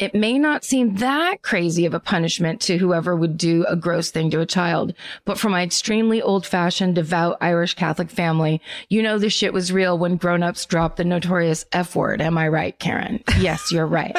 it 0.00 0.14
may 0.14 0.38
not 0.38 0.64
seem 0.64 0.94
that 0.96 1.42
crazy 1.42 1.84
of 1.84 1.92
a 1.92 2.00
punishment 2.00 2.58
to 2.62 2.78
whoever 2.78 3.14
would 3.14 3.36
do 3.36 3.66
a 3.68 3.76
gross 3.76 4.10
thing 4.10 4.30
to 4.30 4.40
a 4.40 4.46
child, 4.46 4.94
but 5.26 5.38
for 5.38 5.50
my 5.50 5.62
extremely 5.62 6.22
old 6.22 6.46
fashioned, 6.46 6.94
devout 6.94 7.36
Irish 7.42 7.74
Catholic 7.74 8.08
family, 8.08 8.62
you 8.88 9.02
know 9.02 9.18
this 9.18 9.34
shit 9.34 9.52
was 9.52 9.70
real 9.70 9.98
when 9.98 10.16
grown-ups 10.16 10.64
dropped 10.64 10.96
the 10.96 11.04
notorious 11.04 11.66
F 11.72 11.94
word. 11.94 12.22
Am 12.22 12.38
I 12.38 12.48
right, 12.48 12.76
Karen? 12.78 13.22
Yes, 13.40 13.72
you're 13.72 13.86
right. 13.86 14.14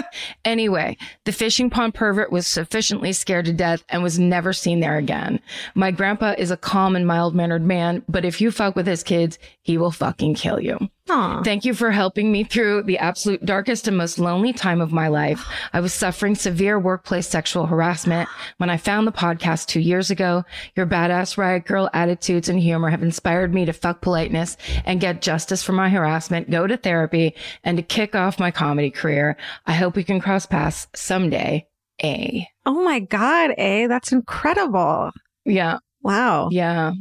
anyway, 0.46 0.98
the 1.26 1.32
fishing 1.32 1.70
pond 1.70 1.94
pervert 1.94 2.32
was 2.32 2.48
sufficiently 2.48 3.14
scared 3.14 3.46
to 3.46 3.54
death 3.54 3.84
and 3.90 4.02
was 4.02 4.18
never 4.18 4.52
seen 4.52 4.80
there 4.80 4.98
again. 4.98 5.40
My 5.76 5.92
grandpa 5.92 6.34
is 6.40 6.50
a 6.50 6.58
calm 6.58 6.96
and 6.96 7.06
mild 7.06 7.36
mannered 7.36 7.64
man, 7.64 8.04
but 8.10 8.26
if 8.26 8.42
you 8.42 8.50
fuck 8.50 8.76
with 8.76 8.88
his 8.88 9.04
kids, 9.04 9.38
he 9.62 9.78
will 9.78 9.92
fucking 9.92 10.34
kill 10.36 10.60
you. 10.60 10.90
Aw. 11.14 11.42
Thank 11.44 11.66
you 11.66 11.74
for 11.74 11.92
helping 11.92 12.32
me 12.32 12.46
through 12.46 12.84
the 12.84 12.98
absolute 12.98 13.46
darkest 13.46 13.86
and 13.86 13.98
most 13.98 14.18
lonely 14.18 14.54
time 14.54 14.80
of 14.80 14.94
my 14.94 15.10
life. 15.10 15.46
I 15.74 15.82
was 15.82 15.94
suffering 15.94 16.36
severe 16.36 16.80
workplace 16.80 17.28
sexual 17.28 17.66
harassment 17.66 18.30
when 18.58 18.70
I 18.70 18.78
found 18.78 19.06
the 19.06 19.12
podcast 19.12 19.68
two 19.68 19.82
years 19.82 20.10
ago. 20.10 20.46
Your 20.78 20.86
badass 20.86 21.38
riot 21.38 21.66
girl 21.66 21.90
attitudes 21.94 22.48
and 22.48 22.62
humor 22.62 22.90
have 22.90 23.04
inspired 23.04 23.54
me 23.54 23.66
to 23.66 23.74
fuck 23.74 24.00
politeness 24.00 24.56
and 24.86 25.02
get 25.02 25.22
justice 25.22 25.62
for 25.62 25.74
my 25.74 25.90
harassment, 25.90 26.50
go 26.50 26.66
to 26.66 26.78
therapy 26.78 27.36
and 27.66 27.76
to 27.76 27.84
kick 27.84 28.16
off 28.16 28.40
my 28.40 28.50
comedy 28.50 28.90
career. 28.90 29.36
I 29.66 29.74
hope 29.74 29.98
we 29.98 30.06
can 30.06 30.22
cross 30.22 30.46
paths 30.46 30.88
someday. 30.96 31.68
A. 32.02 32.48
Oh 32.66 32.84
my 32.84 33.00
God, 33.00 33.52
A. 33.58 33.88
That's 33.88 34.14
incredible. 34.14 35.12
Yeah. 35.44 35.80
Wow. 36.04 36.50
Yeah. 36.52 36.94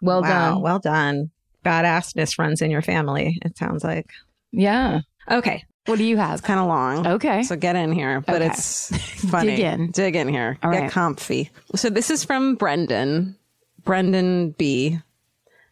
Well 0.00 0.22
wow. 0.22 0.52
done. 0.52 0.62
Well 0.62 0.78
done. 0.78 1.30
Badassness 1.64 2.38
runs 2.38 2.62
in 2.62 2.70
your 2.70 2.82
family, 2.82 3.38
it 3.42 3.56
sounds 3.56 3.84
like. 3.84 4.10
Yeah. 4.52 5.00
Okay. 5.30 5.64
What 5.86 5.98
do 5.98 6.04
you 6.04 6.16
have? 6.16 6.34
It's 6.34 6.46
kind 6.46 6.60
of 6.60 6.66
long. 6.66 7.06
Okay. 7.06 7.42
So 7.42 7.56
get 7.56 7.74
in 7.74 7.92
here, 7.92 8.20
but 8.20 8.36
Okay. 8.36 8.46
it's 8.46 8.96
funny. 9.30 9.56
Dig 9.56 9.60
in. 9.60 9.90
Dig 9.90 10.14
in 10.14 10.28
here. 10.28 10.58
All 10.62 10.70
get 10.70 10.82
right. 10.82 10.90
comfy. 10.90 11.50
So 11.74 11.90
this 11.90 12.10
is 12.10 12.24
from 12.24 12.54
Brendan, 12.54 13.36
Brendan 13.82 14.50
B. 14.52 14.98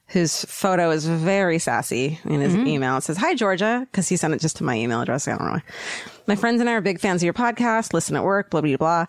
Whose 0.09 0.45
photo 0.47 0.91
is 0.91 1.07
very 1.07 1.61
sassy 1.61 2.19
in 2.25 2.41
his 2.41 2.53
mm-hmm. 2.53 2.67
email. 2.67 2.97
It 2.97 3.05
says, 3.05 3.17
Hi, 3.19 3.37
Georgia, 3.37 3.87
because 3.89 4.09
he 4.09 4.17
sent 4.17 4.35
it 4.35 4.41
just 4.41 4.57
to 4.57 4.65
my 4.65 4.75
email 4.75 5.01
address. 5.01 5.29
I 5.29 5.37
don't 5.37 5.45
know 5.45 5.53
why. 5.53 5.63
My 6.27 6.35
friends 6.35 6.61
and 6.61 6.69
I 6.69 6.73
are 6.73 6.81
big 6.81 6.99
fans 6.99 7.23
of 7.23 7.25
your 7.25 7.33
podcast, 7.33 7.93
listen 7.95 8.17
at 8.17 8.25
work, 8.25 8.51
blah, 8.51 8.61
blah, 8.61 8.77
blah. 8.77 9.07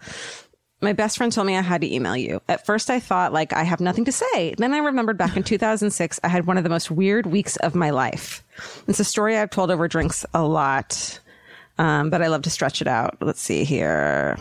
My 0.81 0.93
best 0.93 1.17
friend 1.17 1.31
told 1.31 1.45
me 1.47 1.55
I 1.55 1.61
had 1.61 1.81
to 1.81 1.93
email 1.93 2.17
you. 2.17 2.41
At 2.49 2.65
first, 2.65 2.89
I 2.89 2.99
thought, 2.99 3.33
like, 3.33 3.53
I 3.53 3.63
have 3.63 3.79
nothing 3.79 4.05
to 4.05 4.11
say. 4.11 4.55
Then 4.57 4.73
I 4.73 4.79
remembered 4.79 5.17
back 5.17 5.37
in 5.37 5.43
2006, 5.43 6.19
I 6.23 6.27
had 6.27 6.47
one 6.47 6.57
of 6.57 6.63
the 6.63 6.69
most 6.71 6.89
weird 6.89 7.27
weeks 7.27 7.55
of 7.57 7.75
my 7.75 7.91
life. 7.91 8.43
It's 8.87 8.99
a 8.99 9.03
story 9.03 9.37
I've 9.37 9.51
told 9.51 9.69
over 9.69 9.87
drinks 9.87 10.25
a 10.33 10.41
lot, 10.43 11.19
um, 11.77 12.09
but 12.09 12.21
I 12.23 12.27
love 12.27 12.41
to 12.43 12.49
stretch 12.49 12.81
it 12.81 12.87
out. 12.87 13.17
Let's 13.21 13.41
see 13.41 13.63
here. 13.63 14.37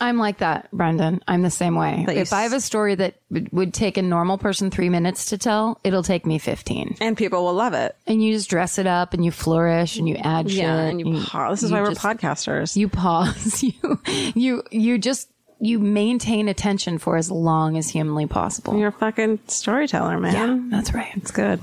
I'm 0.00 0.18
like 0.18 0.38
that, 0.38 0.68
Brendan. 0.72 1.22
I'm 1.26 1.42
the 1.42 1.50
same 1.50 1.74
way. 1.76 2.04
If 2.08 2.32
I 2.32 2.42
have 2.42 2.52
a 2.52 2.60
story 2.60 2.94
that 2.96 3.14
would- 3.30 3.50
would 3.52 3.72
take 3.74 3.96
a 3.96 4.02
normal 4.02 4.38
person 4.38 4.70
three 4.70 4.88
minutes 4.90 5.26
to 5.26 5.38
tell, 5.38 5.80
it'll 5.82 6.02
take 6.02 6.26
me 6.26 6.38
15. 6.38 6.96
And 7.00 7.16
people 7.16 7.44
will 7.44 7.54
love 7.54 7.72
it. 7.72 7.96
And 8.06 8.22
you 8.22 8.34
just 8.34 8.50
dress 8.50 8.78
it 8.78 8.86
up 8.86 9.14
and 9.14 9.24
you 9.24 9.30
flourish 9.30 9.96
and 9.96 10.08
you 10.08 10.16
add 10.16 10.50
shit. 10.50 10.60
Yeah. 10.60 10.74
And 10.82 11.00
you, 11.00 11.22
pause. 11.24 11.60
This 11.60 11.66
is 11.68 11.72
why 11.72 11.80
we're 11.80 11.88
just- 11.94 12.02
podcasters. 12.02 12.76
You 12.76 12.88
pause. 12.88 13.62
You, 13.72 14.00
you, 14.34 14.62
you 14.70 14.98
just, 14.98 15.28
you 15.62 15.78
maintain 15.78 16.48
attention 16.48 16.98
for 16.98 17.16
as 17.16 17.30
long 17.30 17.78
as 17.78 17.88
humanly 17.88 18.26
possible. 18.26 18.76
You're 18.76 18.88
a 18.88 18.92
fucking 18.92 19.38
storyteller, 19.46 20.18
man. 20.18 20.34
Yeah, 20.34 20.76
That's 20.76 20.92
right. 20.92 21.12
It's 21.14 21.30
good. 21.30 21.60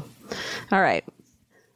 All 0.71 0.81
right. 0.81 1.03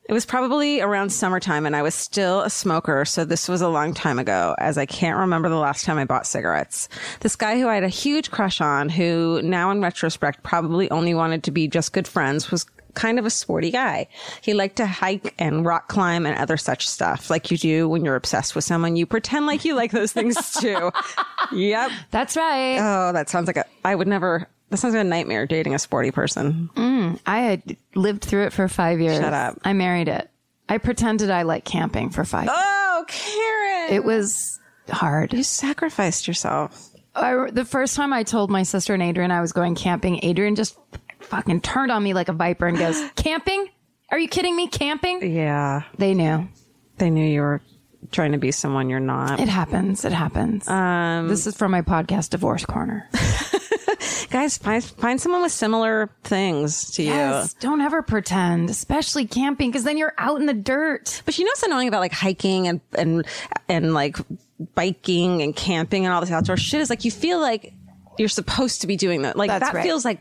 It 0.06 0.14
was 0.14 0.26
probably 0.26 0.82
around 0.82 1.12
summertime 1.12 1.66
and 1.66 1.76
I 1.76 1.82
was 1.82 1.96
still 1.96 2.42
a 2.42 2.50
smoker. 2.50 3.06
So 3.06 3.24
this 3.24 3.48
was 3.48 3.62
a 3.62 3.70
long 3.70 3.94
time 3.94 4.20
ago 4.20 4.54
as 4.58 4.78
I 4.78 4.86
can't 4.86 5.18
remember 5.18 5.48
the 5.48 5.56
last 5.56 5.86
time 5.86 5.98
I 5.98 6.06
bought 6.06 6.28
cigarettes. 6.28 6.90
This 7.22 7.36
guy 7.36 7.60
who 7.60 7.70
I 7.70 7.76
had 7.76 7.84
a 7.84 7.90
huge 7.90 8.30
crush 8.30 8.60
on, 8.60 8.90
who 8.90 9.42
now 9.44 9.72
in 9.72 9.82
retrospect 9.82 10.44
probably 10.44 10.92
only 10.92 11.14
wanted 11.14 11.44
to 11.44 11.52
be 11.52 11.68
just 11.68 11.94
good 11.94 12.08
friends 12.08 12.52
was 12.52 12.66
kind 12.94 13.18
of 13.18 13.26
a 13.26 13.30
sporty 13.30 13.72
guy. 13.72 14.08
He 14.42 14.54
liked 14.54 14.76
to 14.78 14.86
hike 14.86 15.34
and 15.40 15.66
rock 15.66 15.88
climb 15.88 16.26
and 16.26 16.38
other 16.38 16.58
such 16.58 16.88
stuff 16.88 17.30
like 17.30 17.50
you 17.50 17.58
do 17.58 17.88
when 17.90 18.06
you're 18.06 18.16
obsessed 18.16 18.56
with 18.56 18.64
someone. 18.64 18.96
You 18.96 19.06
pretend 19.06 19.46
like 19.46 19.66
you 19.66 19.74
like 19.74 19.92
those 19.92 20.12
things 20.12 20.52
too. 20.54 20.92
yep. 21.54 21.92
That's 22.12 22.36
right. 22.36 22.78
Oh, 22.78 23.14
that 23.14 23.30
sounds 23.30 23.48
like 23.48 23.58
a, 23.58 23.66
I 23.84 23.96
would 23.96 24.08
never, 24.08 24.48
that 24.74 24.78
sounds 24.78 24.96
like 24.96 25.02
a 25.02 25.08
nightmare 25.08 25.46
dating 25.46 25.76
a 25.76 25.80
sporty 25.80 26.10
person. 26.10 26.68
I 27.28 27.40
had 27.42 27.78
lived 27.94 28.24
through 28.24 28.46
it 28.48 28.54
for 28.54 28.68
five 28.68 29.00
years. 29.00 29.20
Shut 29.20 29.32
up. 29.32 29.60
I 29.64 29.74
married 29.74 30.08
it. 30.08 30.28
I 30.68 30.80
pretended 30.80 31.30
I 31.30 31.44
liked 31.44 31.68
camping 31.68 32.10
for 32.10 32.26
five. 32.26 32.50
Oh, 32.52 33.06
Karen. 33.08 33.94
It 33.94 34.04
was 34.04 34.60
hard. 34.90 35.32
You 35.32 35.44
sacrificed 35.44 36.28
yourself. 36.28 36.90
I, 37.14 37.52
the 37.52 37.66
first 37.66 37.96
time 37.96 38.14
I 38.14 38.24
told 38.24 38.50
my 38.50 38.64
sister 38.64 38.96
and 38.96 39.04
Adrian 39.04 39.30
I 39.30 39.42
was 39.42 39.52
going 39.52 39.76
camping, 39.76 40.22
Adrian 40.24 40.56
just 40.56 40.76
fucking 41.20 41.62
turned 41.62 41.92
on 41.92 42.04
me 42.04 42.16
like 42.16 42.30
a 42.30 42.34
viper 42.34 42.66
and 42.66 42.76
goes, 42.76 43.00
"Camping? 43.16 43.68
Are 44.10 44.18
you 44.18 44.28
kidding 44.28 44.56
me? 44.56 44.68
Camping?" 44.70 45.36
Yeah. 45.36 45.84
They 46.00 46.16
knew. 46.16 46.48
They 46.98 47.12
knew 47.12 47.24
you 47.28 47.42
were 47.42 47.62
trying 48.12 48.32
to 48.32 48.40
be 48.40 48.52
someone 48.52 48.90
you're 48.90 49.00
not. 49.00 49.40
It 49.40 49.50
happens. 49.50 50.04
It 50.04 50.14
happens. 50.14 50.68
Um, 50.68 51.28
this 51.28 51.46
is 51.46 51.56
from 51.56 51.70
my 51.70 51.84
podcast, 51.84 52.32
Divorce 52.32 52.66
Corner. 52.66 53.08
guys, 54.30 54.58
find, 54.58 54.84
find 54.84 55.20
someone 55.20 55.42
with 55.42 55.52
similar 55.52 56.10
things 56.24 56.92
to 56.92 57.04
you. 57.04 57.44
Don't 57.60 57.82
ever 57.82 58.02
pretend, 58.02 58.70
especially 58.70 59.26
camping, 59.26 59.70
because 59.70 59.84
then 59.84 59.98
you're 59.98 60.14
out 60.18 60.40
in 60.40 60.46
the 60.46 60.54
dirt. 60.54 61.22
But 61.26 61.38
you 61.38 61.46
know 61.46 61.50
what's 61.50 61.64
annoying 61.64 61.88
about 61.88 62.02
like 62.02 62.14
hiking 62.14 62.68
and, 62.68 62.82
and, 62.94 63.26
and 63.70 63.94
like 63.94 64.18
biking 64.76 65.42
and 65.42 65.56
camping 65.56 66.06
and 66.06 66.14
all 66.14 66.22
this 66.22 66.32
outdoor 66.32 66.58
shit 66.58 66.82
is 66.82 66.90
like 66.90 67.06
you 67.06 67.12
feel 67.12 67.40
like 67.40 67.74
you're 68.18 68.30
supposed 68.30 68.82
to 68.82 68.88
be 68.88 68.96
doing 68.96 69.24
that. 69.24 69.36
Like 69.36 69.50
That's 69.50 69.66
that 69.66 69.74
right. 69.74 69.84
feels 69.84 70.06
like 70.06 70.20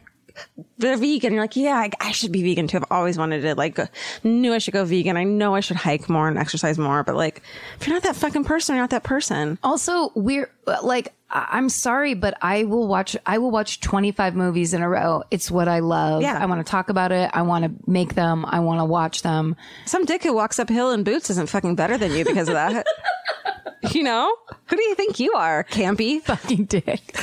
they're 0.78 0.96
vegan. 0.96 1.32
You're 1.32 1.42
like, 1.42 1.56
yeah, 1.56 1.76
I, 1.76 1.90
I 2.00 2.12
should 2.12 2.32
be 2.32 2.42
vegan 2.42 2.66
too. 2.66 2.78
I've 2.78 2.84
always 2.90 3.18
wanted 3.18 3.42
to 3.42 3.54
like, 3.54 3.78
knew 4.24 4.52
I 4.52 4.58
should 4.58 4.74
go 4.74 4.84
vegan. 4.84 5.16
I 5.16 5.24
know 5.24 5.54
I 5.54 5.60
should 5.60 5.76
hike 5.76 6.08
more 6.08 6.28
and 6.28 6.38
exercise 6.38 6.78
more. 6.78 7.02
But 7.04 7.16
like, 7.16 7.42
if 7.78 7.86
you're 7.86 7.94
not 7.94 8.02
that 8.04 8.16
fucking 8.16 8.44
person, 8.44 8.74
you're 8.74 8.82
not 8.82 8.90
that 8.90 9.04
person. 9.04 9.58
Also, 9.62 10.10
we're 10.14 10.50
like, 10.82 11.12
I'm 11.34 11.68
sorry, 11.70 12.14
but 12.14 12.36
I 12.42 12.64
will 12.64 12.86
watch. 12.86 13.16
I 13.24 13.38
will 13.38 13.50
watch 13.50 13.80
25 13.80 14.36
movies 14.36 14.74
in 14.74 14.82
a 14.82 14.88
row. 14.88 15.22
It's 15.30 15.50
what 15.50 15.66
I 15.66 15.78
love. 15.78 16.20
Yeah. 16.22 16.38
I 16.38 16.44
want 16.46 16.64
to 16.64 16.70
talk 16.70 16.90
about 16.90 17.10
it. 17.10 17.30
I 17.32 17.42
want 17.42 17.64
to 17.64 17.90
make 17.90 18.14
them. 18.14 18.44
I 18.46 18.60
want 18.60 18.80
to 18.80 18.84
watch 18.84 19.22
them. 19.22 19.56
Some 19.86 20.04
dick 20.04 20.22
who 20.22 20.34
walks 20.34 20.58
uphill 20.58 20.90
in 20.90 21.04
boots 21.04 21.30
isn't 21.30 21.48
fucking 21.48 21.74
better 21.74 21.96
than 21.96 22.12
you 22.12 22.24
because 22.24 22.48
of 22.48 22.54
that. 22.54 22.86
you 23.92 24.02
know? 24.02 24.34
Who 24.66 24.76
do 24.76 24.82
you 24.82 24.94
think 24.94 25.18
you 25.20 25.32
are? 25.32 25.64
Campy? 25.64 26.20
Fucking 26.22 26.66
dick. 26.66 27.16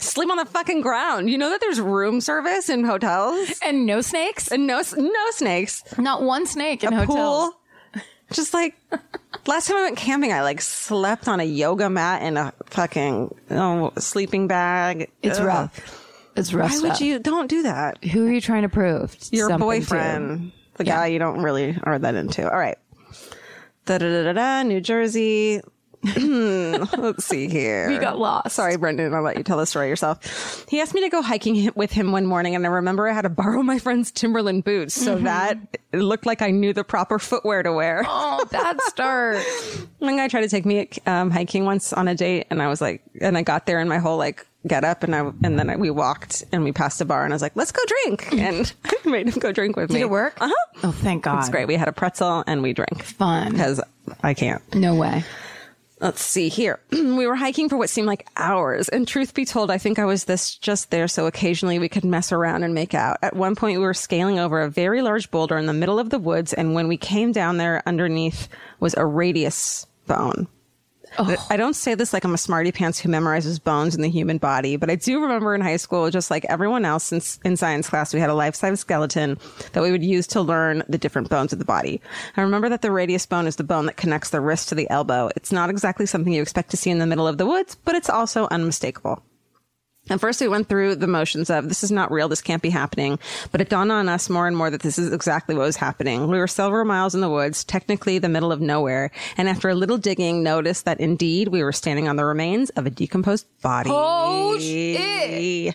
Sleep 0.00 0.30
on 0.30 0.36
the 0.36 0.44
fucking 0.46 0.80
ground. 0.80 1.30
You 1.30 1.38
know 1.38 1.50
that 1.50 1.60
there's 1.60 1.80
room 1.80 2.20
service 2.20 2.68
in 2.68 2.84
hotels? 2.84 3.58
And 3.64 3.86
no 3.86 4.00
snakes. 4.00 4.48
And 4.50 4.66
no, 4.66 4.82
no 4.96 5.30
snakes. 5.30 5.84
Not 5.98 6.22
one 6.22 6.46
snake 6.46 6.82
in 6.84 6.92
A 6.92 7.04
hotels. 7.04 7.16
pool. 7.50 7.60
Just 8.34 8.52
like 8.52 8.76
last 9.46 9.68
time 9.68 9.76
I 9.76 9.82
went 9.82 9.96
camping, 9.96 10.32
I 10.32 10.42
like 10.42 10.60
slept 10.60 11.28
on 11.28 11.40
a 11.40 11.44
yoga 11.44 11.88
mat 11.88 12.22
in 12.22 12.36
a 12.36 12.52
fucking 12.66 13.34
oh, 13.50 13.92
sleeping 13.98 14.48
bag. 14.48 15.10
It's 15.22 15.38
Ugh. 15.38 15.46
rough. 15.46 16.00
It's 16.36 16.52
rough 16.52 16.70
Why 16.72 16.76
stuff. 16.76 16.90
would 16.90 17.00
you? 17.00 17.18
Don't 17.20 17.48
do 17.48 17.62
that. 17.62 18.02
Who 18.04 18.26
are 18.26 18.32
you 18.32 18.40
trying 18.40 18.62
to 18.62 18.68
prove? 18.68 19.16
Your 19.30 19.48
something 19.48 19.58
to? 19.58 19.64
boyfriend, 19.64 20.52
the 20.74 20.84
guy 20.84 21.06
you 21.06 21.18
don't 21.20 21.42
really 21.42 21.78
are 21.84 21.98
that 21.98 22.14
into. 22.16 22.50
All 22.50 22.58
right. 22.58 22.78
Da 23.86 23.98
da 23.98 24.08
da 24.08 24.22
da 24.24 24.32
da. 24.32 24.62
New 24.62 24.80
Jersey. 24.80 25.60
Let's 26.96 27.24
see 27.24 27.48
here. 27.48 27.88
We 27.88 27.98
got 27.98 28.18
lost. 28.18 28.54
Sorry, 28.54 28.76
Brendan. 28.76 29.14
I'll 29.14 29.22
let 29.22 29.36
you 29.36 29.42
tell 29.42 29.58
the 29.58 29.66
story 29.66 29.88
yourself. 29.88 30.66
He 30.68 30.80
asked 30.80 30.94
me 30.94 31.00
to 31.02 31.08
go 31.08 31.22
hiking 31.22 31.70
with 31.74 31.92
him 31.92 32.12
one 32.12 32.26
morning, 32.26 32.54
and 32.54 32.64
I 32.66 32.68
remember 32.68 33.08
I 33.08 33.12
had 33.12 33.22
to 33.22 33.28
borrow 33.28 33.62
my 33.62 33.78
friend's 33.78 34.10
Timberland 34.10 34.64
boots 34.64 34.94
so 34.94 35.16
that 35.20 35.58
it 35.92 35.98
looked 35.98 36.26
like 36.26 36.42
I 36.42 36.50
knew 36.50 36.72
the 36.72 36.84
proper 36.84 37.18
footwear 37.18 37.62
to 37.62 37.72
wear. 37.72 38.04
Oh, 38.06 38.44
bad 38.50 38.80
start. 38.82 39.42
One 39.98 40.16
guy 40.16 40.28
tried 40.28 40.42
to 40.42 40.48
take 40.48 40.66
me 40.66 40.88
um, 41.06 41.30
hiking 41.30 41.64
once 41.64 41.92
on 41.92 42.08
a 42.08 42.14
date, 42.14 42.46
and 42.50 42.60
I 42.60 42.68
was 42.68 42.80
like, 42.80 43.02
and 43.20 43.38
I 43.38 43.42
got 43.42 43.66
there 43.66 43.80
in 43.80 43.88
my 43.88 43.98
whole 43.98 44.18
like 44.18 44.46
get 44.66 44.84
up, 44.84 45.02
and 45.02 45.14
I 45.14 45.20
and 45.20 45.58
then 45.58 45.70
I, 45.70 45.76
we 45.76 45.90
walked 45.90 46.44
and 46.52 46.64
we 46.64 46.72
passed 46.72 47.00
a 47.00 47.04
bar, 47.04 47.24
and 47.24 47.32
I 47.32 47.36
was 47.36 47.42
like, 47.42 47.56
let's 47.56 47.72
go 47.72 47.82
drink, 47.86 48.32
and 48.32 48.72
I 48.84 49.08
made 49.08 49.28
him 49.28 49.38
go 49.38 49.52
drink 49.52 49.76
with 49.76 49.90
me. 49.90 49.96
Did 49.96 50.02
it 50.02 50.10
work? 50.10 50.36
Uh 50.40 50.48
huh. 50.48 50.80
Oh, 50.84 50.92
thank 50.92 51.24
God. 51.24 51.38
It's 51.40 51.48
great. 51.48 51.66
We 51.66 51.76
had 51.76 51.88
a 51.88 51.92
pretzel 51.92 52.44
and 52.46 52.62
we 52.62 52.72
drank 52.72 53.02
Fun. 53.02 53.52
because 53.52 53.80
I 54.22 54.34
can't. 54.34 54.62
No 54.74 54.94
way. 54.94 55.24
Let's 56.04 56.22
see 56.22 56.50
here. 56.50 56.80
we 56.92 57.26
were 57.26 57.34
hiking 57.34 57.70
for 57.70 57.78
what 57.78 57.88
seemed 57.88 58.06
like 58.06 58.28
hours. 58.36 58.90
And 58.90 59.08
truth 59.08 59.32
be 59.32 59.46
told, 59.46 59.70
I 59.70 59.78
think 59.78 59.98
I 59.98 60.04
was 60.04 60.26
this 60.26 60.54
just 60.54 60.90
there 60.90 61.08
so 61.08 61.24
occasionally 61.24 61.78
we 61.78 61.88
could 61.88 62.04
mess 62.04 62.30
around 62.30 62.62
and 62.62 62.74
make 62.74 62.92
out. 62.92 63.16
At 63.22 63.34
one 63.34 63.56
point, 63.56 63.80
we 63.80 63.86
were 63.86 63.94
scaling 63.94 64.38
over 64.38 64.60
a 64.60 64.68
very 64.68 65.00
large 65.00 65.30
boulder 65.30 65.56
in 65.56 65.64
the 65.64 65.72
middle 65.72 65.98
of 65.98 66.10
the 66.10 66.18
woods. 66.18 66.52
And 66.52 66.74
when 66.74 66.88
we 66.88 66.98
came 66.98 67.32
down 67.32 67.56
there, 67.56 67.82
underneath 67.86 68.48
was 68.80 68.92
a 68.98 69.06
radius 69.06 69.86
bone. 70.06 70.46
I 71.18 71.56
don't 71.56 71.74
say 71.74 71.94
this 71.94 72.12
like 72.12 72.24
I'm 72.24 72.34
a 72.34 72.38
smarty 72.38 72.72
pants 72.72 72.98
who 72.98 73.08
memorizes 73.08 73.62
bones 73.62 73.94
in 73.94 74.02
the 74.02 74.10
human 74.10 74.38
body, 74.38 74.76
but 74.76 74.90
I 74.90 74.96
do 74.96 75.20
remember 75.20 75.54
in 75.54 75.60
high 75.60 75.76
school, 75.76 76.10
just 76.10 76.30
like 76.30 76.44
everyone 76.48 76.84
else 76.84 77.12
in, 77.12 77.20
in 77.44 77.56
science 77.56 77.88
class, 77.88 78.12
we 78.12 78.20
had 78.20 78.30
a 78.30 78.34
life 78.34 78.54
size 78.54 78.80
skeleton 78.80 79.38
that 79.72 79.82
we 79.82 79.90
would 79.90 80.04
use 80.04 80.26
to 80.28 80.40
learn 80.40 80.82
the 80.88 80.98
different 80.98 81.28
bones 81.28 81.52
of 81.52 81.58
the 81.58 81.64
body. 81.64 82.00
I 82.36 82.42
remember 82.42 82.68
that 82.68 82.82
the 82.82 82.90
radius 82.90 83.26
bone 83.26 83.46
is 83.46 83.56
the 83.56 83.64
bone 83.64 83.86
that 83.86 83.96
connects 83.96 84.30
the 84.30 84.40
wrist 84.40 84.68
to 84.70 84.74
the 84.74 84.88
elbow. 84.90 85.30
It's 85.36 85.52
not 85.52 85.70
exactly 85.70 86.06
something 86.06 86.32
you 86.32 86.42
expect 86.42 86.70
to 86.70 86.76
see 86.76 86.90
in 86.90 86.98
the 86.98 87.06
middle 87.06 87.28
of 87.28 87.38
the 87.38 87.46
woods, 87.46 87.76
but 87.84 87.94
it's 87.94 88.10
also 88.10 88.48
unmistakable. 88.50 89.22
And 90.10 90.20
first 90.20 90.40
we 90.40 90.48
went 90.48 90.68
through 90.68 90.96
the 90.96 91.06
motions 91.06 91.48
of 91.48 91.68
this 91.68 91.82
is 91.82 91.90
not 91.90 92.10
real, 92.10 92.28
this 92.28 92.42
can't 92.42 92.62
be 92.62 92.70
happening. 92.70 93.18
But 93.52 93.60
it 93.60 93.70
dawned 93.70 93.90
on 93.90 94.08
us 94.08 94.28
more 94.28 94.46
and 94.46 94.56
more 94.56 94.70
that 94.70 94.82
this 94.82 94.98
is 94.98 95.12
exactly 95.12 95.54
what 95.54 95.64
was 95.64 95.76
happening. 95.76 96.28
We 96.28 96.38
were 96.38 96.46
several 96.46 96.84
miles 96.84 97.14
in 97.14 97.20
the 97.20 97.30
woods, 97.30 97.64
technically 97.64 98.18
the 98.18 98.28
middle 98.28 98.52
of 98.52 98.60
nowhere, 98.60 99.10
and 99.36 99.48
after 99.48 99.68
a 99.68 99.74
little 99.74 99.98
digging, 99.98 100.42
noticed 100.42 100.84
that 100.84 101.00
indeed 101.00 101.48
we 101.48 101.62
were 101.62 101.72
standing 101.72 102.08
on 102.08 102.16
the 102.16 102.24
remains 102.24 102.70
of 102.70 102.86
a 102.86 102.90
decomposed 102.90 103.46
body. 103.62 103.90
Oh, 103.92 104.58
shit. 104.58 105.74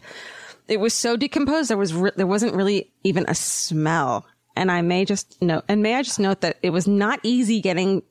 It 0.68 0.80
was 0.80 0.94
so 0.94 1.18
decomposed 1.18 1.72
there 1.72 1.78
was 1.78 1.94
re- 1.94 2.12
there 2.16 2.28
wasn't 2.28 2.54
really 2.54 2.92
even 3.04 3.26
a 3.28 3.34
smell. 3.34 4.28
And 4.56 4.72
I 4.72 4.82
may 4.82 5.06
just 5.06 5.42
note, 5.42 5.64
and 5.68 5.82
may 5.82 5.96
I 5.96 6.04
just 6.04 6.20
note 6.20 6.42
that 6.42 6.58
it 6.62 6.72
was 6.72 6.88
not 6.88 7.20
easy 7.24 7.62
getting 7.62 8.04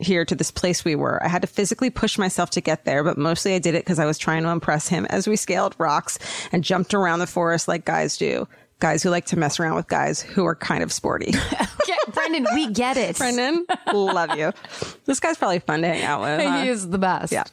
here 0.00 0.24
to 0.24 0.34
this 0.34 0.50
place 0.50 0.84
we 0.84 0.94
were. 0.94 1.22
I 1.22 1.28
had 1.28 1.42
to 1.42 1.48
physically 1.48 1.90
push 1.90 2.18
myself 2.18 2.50
to 2.50 2.60
get 2.60 2.84
there, 2.84 3.04
but 3.04 3.18
mostly 3.18 3.54
I 3.54 3.58
did 3.58 3.74
it 3.74 3.84
because 3.84 3.98
I 3.98 4.06
was 4.06 4.18
trying 4.18 4.42
to 4.42 4.48
impress 4.48 4.88
him 4.88 5.06
as 5.06 5.28
we 5.28 5.36
scaled 5.36 5.74
rocks 5.78 6.18
and 6.52 6.64
jumped 6.64 6.94
around 6.94 7.18
the 7.18 7.26
forest 7.26 7.68
like 7.68 7.84
guys 7.84 8.16
do. 8.16 8.48
Guys 8.78 9.02
who 9.02 9.10
like 9.10 9.26
to 9.26 9.38
mess 9.38 9.60
around 9.60 9.76
with 9.76 9.88
guys 9.88 10.22
who 10.22 10.46
are 10.46 10.54
kind 10.54 10.82
of 10.82 10.90
sporty. 10.90 11.34
Brendan, 12.14 12.46
we 12.54 12.70
get 12.72 12.96
it. 12.96 13.16
Brendan, 13.18 13.66
love 13.92 14.36
you. 14.38 14.52
This 15.04 15.20
guy's 15.20 15.36
probably 15.36 15.58
fun 15.58 15.82
to 15.82 15.88
hang 15.88 16.02
out 16.02 16.22
with. 16.22 16.40
huh? 16.46 16.62
He 16.62 16.68
is 16.70 16.88
the 16.88 16.96
best. 16.98 17.30
Yeah. 17.30 17.44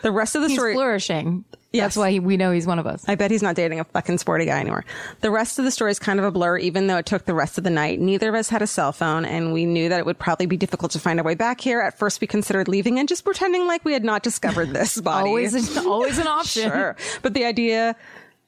The 0.00 0.10
rest 0.10 0.34
of 0.34 0.40
the 0.42 0.48
He's 0.48 0.56
story. 0.56 0.72
flourishing. 0.74 1.44
Yes. 1.72 1.84
That's 1.84 1.96
why 1.96 2.10
he, 2.10 2.20
we 2.20 2.36
know 2.36 2.52
he's 2.52 2.66
one 2.66 2.78
of 2.78 2.86
us. 2.86 3.02
I 3.08 3.14
bet 3.14 3.30
he's 3.30 3.42
not 3.42 3.56
dating 3.56 3.80
a 3.80 3.84
fucking 3.84 4.18
sporty 4.18 4.44
guy 4.44 4.60
anymore. 4.60 4.84
The 5.20 5.30
rest 5.30 5.58
of 5.58 5.64
the 5.64 5.70
story 5.70 5.90
is 5.90 5.98
kind 5.98 6.18
of 6.18 6.24
a 6.26 6.30
blur, 6.30 6.58
even 6.58 6.86
though 6.86 6.98
it 6.98 7.06
took 7.06 7.24
the 7.24 7.32
rest 7.34 7.56
of 7.56 7.64
the 7.64 7.70
night. 7.70 7.98
Neither 7.98 8.28
of 8.28 8.34
us 8.34 8.50
had 8.50 8.60
a 8.60 8.66
cell 8.66 8.92
phone, 8.92 9.24
and 9.24 9.54
we 9.54 9.64
knew 9.64 9.88
that 9.88 9.98
it 9.98 10.04
would 10.04 10.18
probably 10.18 10.44
be 10.44 10.58
difficult 10.58 10.92
to 10.92 10.98
find 10.98 11.18
our 11.18 11.24
way 11.24 11.34
back 11.34 11.62
here. 11.62 11.80
At 11.80 11.98
first, 11.98 12.20
we 12.20 12.26
considered 12.26 12.68
leaving 12.68 12.98
and 12.98 13.08
just 13.08 13.24
pretending 13.24 13.66
like 13.66 13.84
we 13.86 13.94
had 13.94 14.04
not 14.04 14.22
discovered 14.22 14.70
this 14.74 15.00
body. 15.00 15.28
Always, 15.28 15.76
an, 15.76 15.86
always 15.86 16.18
an 16.18 16.26
option. 16.28 16.70
Sure. 16.70 16.96
But 17.22 17.32
the 17.32 17.46
idea, 17.46 17.96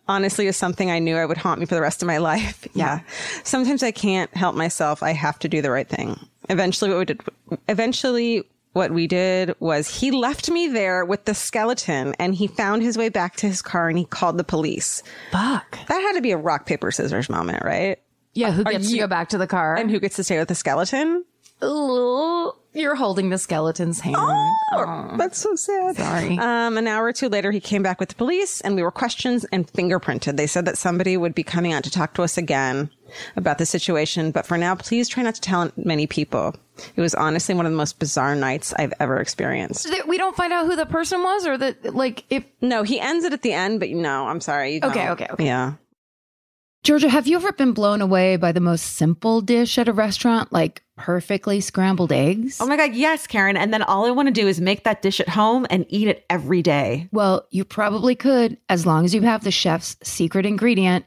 honestly, 0.07 0.47
is 0.47 0.57
something 0.59 0.91
I 0.91 0.99
knew 0.99 1.17
I 1.17 1.25
would 1.25 1.39
haunt 1.39 1.61
me 1.61 1.67
for 1.67 1.75
the 1.75 1.81
rest 1.81 2.03
of 2.03 2.07
my 2.07 2.19
life. 2.19 2.69
Yeah. 2.75 3.01
Sometimes 3.43 3.83
I 3.83 3.91
can't 3.91 4.35
help 4.37 4.55
myself. 4.55 5.03
I 5.03 5.13
have 5.13 5.39
to 5.39 5.49
do 5.49 5.63
the 5.63 5.71
right 5.71 5.89
thing. 5.89 6.19
Eventually, 6.51 6.91
what 6.91 6.99
we 6.99 7.05
did, 7.07 7.21
eventually, 7.69 8.45
what 8.75 8.91
we 8.91 9.07
did 9.07 9.55
was 9.61 10.01
he 10.01 10.11
left 10.11 10.51
me 10.51 10.69
there 10.69 11.05
with 11.05 11.25
the 11.25 11.35
skeleton 11.35 12.15
and 12.19 12.35
he 12.35 12.47
found 12.47 12.83
his 12.83 12.99
way 12.99 13.09
back 13.09 13.37
to 13.37 13.47
his 13.47 13.63
car 13.63 13.89
and 13.89 13.97
he 13.97 14.05
called 14.05 14.37
the 14.37 14.45
police. 14.45 15.03
Fuck. 15.31 15.79
That 15.87 16.01
had 16.01 16.13
to 16.15 16.21
be 16.21 16.33
a 16.33 16.37
rock, 16.37 16.67
paper, 16.67 16.91
scissors 16.91 17.31
moment, 17.31 17.65
right? 17.65 17.99
Yeah, 18.35 18.51
who 18.51 18.65
gets 18.65 18.91
to 18.91 18.99
go 18.99 19.07
back 19.07 19.29
to 19.31 19.39
the 19.39 19.47
car? 19.47 19.77
And 19.77 19.91
who 19.91 20.01
gets 20.01 20.17
to 20.17 20.25
stay 20.25 20.39
with 20.39 20.49
the 20.49 20.57
skeleton? 20.57 21.25
Ooh, 21.63 22.53
you're 22.73 22.97
holding 22.97 23.31
the 23.31 23.39
skeleton's 23.39 24.01
hand. 24.01 24.17
Oh, 24.19 25.15
that's 25.17 25.39
so 25.39 25.55
sad. 25.55 25.97
Sorry. 25.97 26.37
Um, 26.37 26.77
an 26.77 26.89
hour 26.89 27.05
or 27.05 27.13
two 27.13 27.29
later, 27.29 27.53
he 27.53 27.61
came 27.61 27.83
back 27.85 28.01
with 28.01 28.09
the 28.09 28.17
police 28.17 28.61
and 28.61 28.75
we 28.75 28.83
were 28.83 28.91
questioned 28.91 29.47
and 29.53 29.73
fingerprinted. 29.73 30.37
They 30.37 30.49
said 30.49 30.65
that 30.65 30.77
somebody 30.77 31.17
would 31.17 31.35
be 31.35 31.45
coming 31.45 31.73
out 31.73 31.85
to 31.85 31.91
talk 31.91 32.15
to 32.15 32.23
us 32.25 32.37
again 32.37 32.91
about 33.37 33.59
the 33.59 33.67
situation. 33.67 34.31
But 34.31 34.47
for 34.47 34.59
now, 34.59 34.75
please 34.75 35.09
try 35.09 35.23
not 35.23 35.35
to 35.37 35.41
tell 35.41 35.71
many 35.77 36.07
people. 36.07 36.55
It 36.97 37.01
was 37.01 37.15
honestly 37.15 37.55
one 37.55 37.67
of 37.67 37.73
the 37.73 37.79
most 37.79 37.99
bizarre 37.99 38.35
nights 38.35 38.73
I've 38.75 38.93
ever 38.99 39.19
experienced. 39.21 39.87
Th- 39.87 40.05
we 40.07 40.19
don't 40.19 40.37
find 40.37 40.53
out 40.53 40.67
who 40.67 40.77
the 40.77 40.87
person 40.87 41.23
was 41.23 41.47
or 41.47 41.57
that, 41.59 41.95
like, 41.95 42.25
if. 42.31 42.45
No, 42.61 42.83
he 42.83 42.99
ends 42.99 43.25
it 43.25 43.33
at 43.33 43.43
the 43.43 43.53
end, 43.53 43.81
but 43.81 43.91
no, 43.91 44.27
I'm 44.27 44.41
sorry. 44.41 44.75
you 44.75 44.81
Okay, 44.83 45.09
okay, 45.11 45.29
okay. 45.31 45.45
Yeah. 45.45 45.75
Georgia, 46.83 47.09
have 47.09 47.27
you 47.27 47.37
ever 47.37 47.51
been 47.53 47.73
blown 47.73 48.03
away 48.03 48.37
by 48.37 48.53
the 48.53 48.61
most 48.61 48.83
simple 48.97 49.41
dish 49.41 49.79
at 49.79 49.89
a 49.89 49.93
restaurant, 49.93 50.53
like 50.53 50.83
perfectly 50.99 51.63
scrambled 51.63 52.13
eggs? 52.13 52.59
Oh 52.61 52.67
my 52.67 52.77
God, 52.77 52.93
yes, 52.95 53.27
Karen. 53.27 53.57
And 53.57 53.73
then 53.73 53.83
all 53.83 54.05
I 54.05 54.11
want 54.11 54.29
to 54.29 54.33
do 54.35 54.47
is 54.47 54.61
make 54.61 54.85
that 54.85 55.01
dish 55.01 55.19
at 55.19 55.31
home 55.31 55.67
and 55.71 55.87
eat 55.89 56.09
it 56.09 56.27
every 56.29 56.61
day. 56.61 57.09
well, 57.11 57.47
you 57.51 57.65
probably 57.65 58.15
could, 58.15 58.59
as 58.69 58.85
long 58.85 59.07
as 59.07 59.15
you 59.15 59.23
have 59.23 59.45
the 59.45 59.51
chef's 59.51 59.97
secret 60.03 60.45
ingredient, 60.45 61.07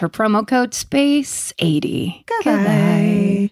promo 0.09 0.47
code 0.47 0.71
SPACE80. 0.71 2.25
Goodbye. 2.43 3.51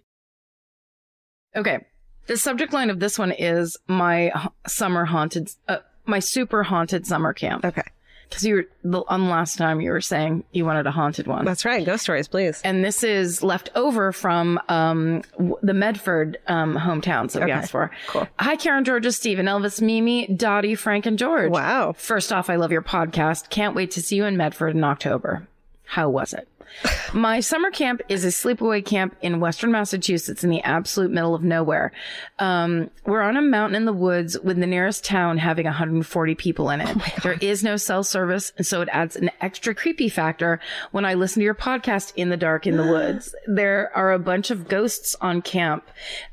Okay. 1.56 1.80
The 2.28 2.38
subject 2.38 2.74
line 2.74 2.90
of 2.90 3.00
this 3.00 3.18
one 3.18 3.32
is 3.32 3.78
my 3.88 4.32
summer 4.68 5.06
haunted, 5.06 5.50
uh, 5.68 5.78
my 6.06 6.20
super 6.20 6.64
haunted 6.64 7.08
summer 7.08 7.34
camp. 7.34 7.66
Okay. 7.66 7.82
Because 8.30 8.46
you 8.46 8.54
were, 8.56 8.66
the, 8.84 9.02
on 9.08 9.28
last 9.28 9.58
time 9.58 9.82
you 9.82 9.90
were 9.90 10.02
saying 10.02 10.44
you 10.52 10.64
wanted 10.64 10.86
a 10.86 10.92
haunted 10.92 11.26
one. 11.26 11.46
That's 11.46 11.66
right. 11.66 11.84
Ghost 11.84 12.04
stories, 12.04 12.28
please. 12.28 12.62
and 12.64 12.86
this 12.86 13.04
is 13.04 13.42
left 13.42 13.72
over 13.74 14.12
from 14.12 14.60
um, 14.70 15.24
w- 15.38 15.58
the 15.64 15.74
Medford 15.74 16.38
um, 16.46 16.78
hometowns 16.78 17.32
that 17.32 17.44
we 17.44 17.50
asked 17.52 17.72
for. 17.72 17.90
cool. 18.06 18.28
Hi, 18.38 18.56
Karen, 18.56 18.84
Georgia, 18.84 19.12
Steven, 19.12 19.48
Elvis, 19.48 19.82
Mimi, 19.82 20.28
Dottie, 20.28 20.76
Frank, 20.76 21.08
and 21.08 21.18
George. 21.18 21.50
Wow. 21.52 21.94
First 21.94 22.32
off, 22.32 22.52
I 22.52 22.58
love 22.58 22.72
your 22.72 22.84
podcast. 22.84 23.50
Can't 23.50 23.74
wait 23.74 23.90
to 23.92 24.02
see 24.04 24.18
you 24.18 24.26
in 24.26 24.38
Medford 24.38 24.76
in 24.76 24.84
October. 24.84 25.48
How 25.90 26.08
was 26.08 26.34
it? 26.34 26.48
My 27.14 27.40
summer 27.40 27.72
camp 27.72 28.02
is 28.10 28.24
a 28.24 28.28
sleepaway 28.28 28.86
camp 28.86 29.16
in 29.24 29.40
Western 29.40 29.72
Massachusetts 29.72 30.44
in 30.44 30.52
the 30.52 30.62
absolute 30.62 31.10
middle 31.10 31.34
of 31.34 31.44
nowhere. 31.44 31.92
Um, 32.38 32.92
we're 33.08 33.22
on 33.22 33.38
a 33.38 33.42
mountain 33.42 33.76
in 33.76 33.86
the 33.86 33.94
woods 33.94 34.40
with 34.40 34.60
the 34.60 34.68
nearest 34.68 35.04
town 35.04 35.40
having 35.40 35.66
140 35.66 36.36
people 36.36 36.70
in 36.70 36.82
it. 36.82 36.96
there 37.24 37.40
is 37.42 37.64
no 37.64 37.76
cell 37.76 38.04
service, 38.04 38.54
and 38.58 38.68
so 38.68 38.82
it 38.82 38.90
adds 38.92 39.16
an 39.16 39.32
extra 39.42 39.74
creepy 39.74 40.10
factor 40.10 40.60
when 40.92 41.06
I 41.06 41.16
listen 41.16 41.40
to 41.40 41.46
your 41.46 41.56
podcast 41.56 42.14
in 42.16 42.30
the 42.30 42.38
dark 42.38 42.68
in 42.68 42.78
the 42.78 42.86
woods. 42.92 43.34
There 43.48 43.92
are 43.96 44.14
a 44.14 44.20
bunch 44.20 44.52
of 44.52 44.68
ghosts 44.68 45.16
on 45.22 45.42
camp, 45.42 45.90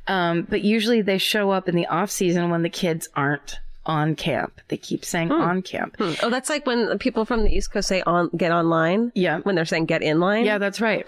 um, 0.07 0.47
but 0.49 0.61
usually 0.61 1.01
they 1.01 1.17
show 1.17 1.51
up 1.51 1.67
in 1.67 1.75
the 1.75 1.87
off 1.87 2.11
season 2.11 2.51
when 2.51 2.63
the 2.63 2.69
kids 2.69 3.09
aren't 3.17 3.61
on 3.87 4.15
camp. 4.15 4.61
They 4.69 4.77
keep 4.77 5.05
saying 5.05 5.29
hmm. 5.29 5.35
on 5.35 5.63
camp. 5.63 5.97
Hmm. 5.97 6.13
Oh, 6.23 6.31
that's 6.31 6.51
like 6.51 6.67
when 6.67 6.99
people 6.99 7.25
from 7.25 7.45
the 7.45 7.55
East 7.55 7.73
Coast 7.73 7.89
say 7.89 8.03
on 8.03 8.29
get 8.37 8.53
online. 8.53 9.13
Yeah. 9.15 9.41
When 9.41 9.55
they're 9.55 9.65
saying 9.65 9.87
get 9.87 10.03
in 10.03 10.21
line. 10.21 10.45
Yeah, 10.45 10.59
that's 10.59 10.81
right. 10.81 11.07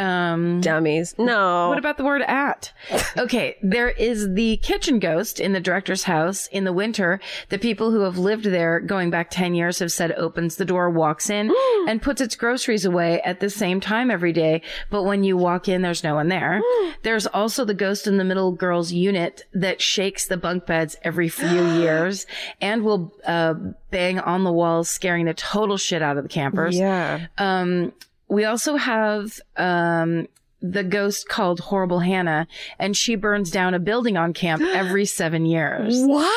Um, 0.00 0.62
Dummies. 0.62 1.14
No. 1.18 1.68
What 1.68 1.78
about 1.78 1.98
the 1.98 2.04
word 2.04 2.22
at? 2.22 2.72
Okay, 3.18 3.56
there 3.62 3.90
is 3.90 4.32
the 4.32 4.56
kitchen 4.58 4.98
ghost 4.98 5.38
in 5.38 5.52
the 5.52 5.60
director's 5.60 6.04
house 6.04 6.46
in 6.46 6.64
the 6.64 6.72
winter. 6.72 7.20
The 7.50 7.58
people 7.58 7.90
who 7.90 8.00
have 8.00 8.16
lived 8.16 8.46
there 8.46 8.80
going 8.80 9.10
back 9.10 9.30
10 9.30 9.54
years 9.54 9.78
have 9.80 9.92
said 9.92 10.12
opens 10.12 10.56
the 10.56 10.64
door, 10.64 10.88
walks 10.88 11.28
in, 11.28 11.54
and 11.86 12.00
puts 12.00 12.22
its 12.22 12.34
groceries 12.34 12.86
away 12.86 13.20
at 13.22 13.40
the 13.40 13.50
same 13.50 13.78
time 13.78 14.10
every 14.10 14.32
day. 14.32 14.62
But 14.88 15.02
when 15.02 15.22
you 15.22 15.36
walk 15.36 15.68
in, 15.68 15.82
there's 15.82 16.02
no 16.02 16.14
one 16.14 16.28
there. 16.28 16.62
There's 17.02 17.26
also 17.26 17.64
the 17.64 17.74
ghost 17.74 18.06
in 18.06 18.18
the 18.18 18.24
middle 18.24 18.52
girls 18.52 18.92
unit 18.92 19.44
that 19.54 19.80
shakes 19.80 20.26
the 20.26 20.36
bunk 20.36 20.66
beds 20.66 20.96
every 21.02 21.28
few 21.28 21.66
years 21.78 22.26
and 22.60 22.84
will 22.84 23.14
uh, 23.26 23.54
bang 23.90 24.18
on 24.18 24.44
the 24.44 24.52
walls, 24.52 24.88
scaring 24.88 25.26
the 25.26 25.34
total 25.34 25.76
shit 25.76 26.02
out 26.02 26.16
of 26.16 26.22
the 26.22 26.28
campers. 26.28 26.78
Yeah. 26.78 27.26
Um, 27.38 27.92
we 28.30 28.44
also 28.44 28.76
have 28.76 29.40
um, 29.56 30.26
the 30.62 30.84
ghost 30.84 31.28
called 31.28 31.60
Horrible 31.60 32.00
Hannah, 32.00 32.46
and 32.78 32.96
she 32.96 33.16
burns 33.16 33.50
down 33.50 33.74
a 33.74 33.78
building 33.78 34.16
on 34.16 34.32
camp 34.32 34.62
every 34.74 35.04
seven 35.04 35.44
years. 35.44 35.94
What? 35.98 36.32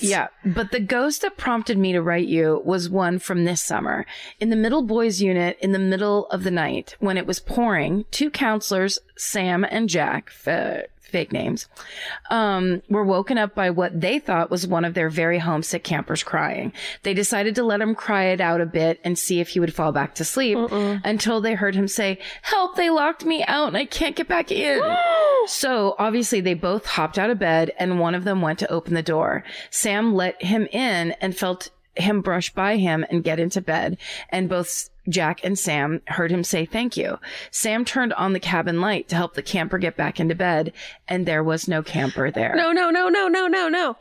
Yeah, 0.00 0.28
but 0.44 0.72
the 0.72 0.80
ghost 0.80 1.22
that 1.22 1.36
prompted 1.36 1.78
me 1.78 1.92
to 1.92 2.02
write 2.02 2.26
you 2.26 2.60
was 2.64 2.88
one 2.88 3.18
from 3.18 3.44
this 3.44 3.62
summer. 3.62 4.04
In 4.40 4.50
the 4.50 4.56
middle 4.56 4.82
boys 4.82 5.22
unit, 5.22 5.58
in 5.60 5.72
the 5.72 5.78
middle 5.78 6.26
of 6.26 6.42
the 6.42 6.50
night, 6.50 6.96
when 6.98 7.16
it 7.16 7.26
was 7.26 7.38
pouring, 7.38 8.04
two 8.10 8.30
counselors, 8.30 8.98
Sam 9.16 9.64
and 9.64 9.88
Jack, 9.88 10.30
fake 11.12 11.32
names, 11.32 11.68
um, 12.30 12.82
were 12.88 13.04
woken 13.04 13.38
up 13.38 13.54
by 13.54 13.70
what 13.70 14.00
they 14.00 14.18
thought 14.18 14.50
was 14.50 14.66
one 14.66 14.84
of 14.84 14.94
their 14.94 15.08
very 15.08 15.38
homesick 15.38 15.84
campers 15.84 16.22
crying. 16.22 16.72
They 17.02 17.14
decided 17.14 17.54
to 17.56 17.62
let 17.62 17.80
him 17.80 17.94
cry 17.94 18.24
it 18.24 18.40
out 18.40 18.60
a 18.60 18.66
bit 18.66 19.00
and 19.04 19.18
see 19.18 19.40
if 19.40 19.50
he 19.50 19.60
would 19.60 19.74
fall 19.74 19.92
back 19.92 20.14
to 20.16 20.24
sleep 20.24 20.58
until 21.04 21.40
they 21.40 21.54
heard 21.54 21.74
him 21.74 21.86
say, 21.86 22.18
help, 22.42 22.76
they 22.76 22.90
locked 22.90 23.24
me 23.24 23.44
out 23.44 23.68
and 23.68 23.76
I 23.76 23.84
can't 23.84 24.16
get 24.16 24.28
back 24.28 24.50
in. 24.50 24.82
So 25.46 25.96
obviously 25.98 26.40
they 26.40 26.54
both 26.54 26.86
hopped 26.86 27.18
out 27.18 27.28
of 27.28 27.40
bed 27.40 27.72
and 27.76 27.98
one 27.98 28.14
of 28.14 28.22
them 28.22 28.42
went 28.42 28.60
to 28.60 28.70
open 28.70 28.94
the 28.94 29.02
door. 29.02 29.42
Sam 29.70 30.14
let 30.14 30.40
him 30.40 30.68
in 30.70 31.16
and 31.20 31.36
felt 31.36 31.70
him 31.96 32.20
brush 32.20 32.54
by 32.54 32.76
him 32.76 33.04
and 33.10 33.24
get 33.24 33.40
into 33.40 33.60
bed. 33.60 33.98
And 34.28 34.48
both 34.48 34.88
Jack 35.08 35.40
and 35.42 35.58
Sam 35.58 36.00
heard 36.08 36.30
him 36.30 36.44
say 36.44 36.64
thank 36.64 36.96
you. 36.96 37.18
Sam 37.50 37.84
turned 37.84 38.12
on 38.14 38.32
the 38.32 38.40
cabin 38.40 38.80
light 38.80 39.08
to 39.08 39.16
help 39.16 39.34
the 39.34 39.42
camper 39.42 39.78
get 39.78 39.96
back 39.96 40.20
into 40.20 40.34
bed, 40.34 40.72
and 41.08 41.26
there 41.26 41.42
was 41.42 41.68
no 41.68 41.82
camper 41.82 42.30
there. 42.30 42.54
No, 42.54 42.72
no, 42.72 42.90
no, 42.90 43.08
no, 43.08 43.28
no, 43.28 43.46
no, 43.46 43.68
no. 43.68 43.96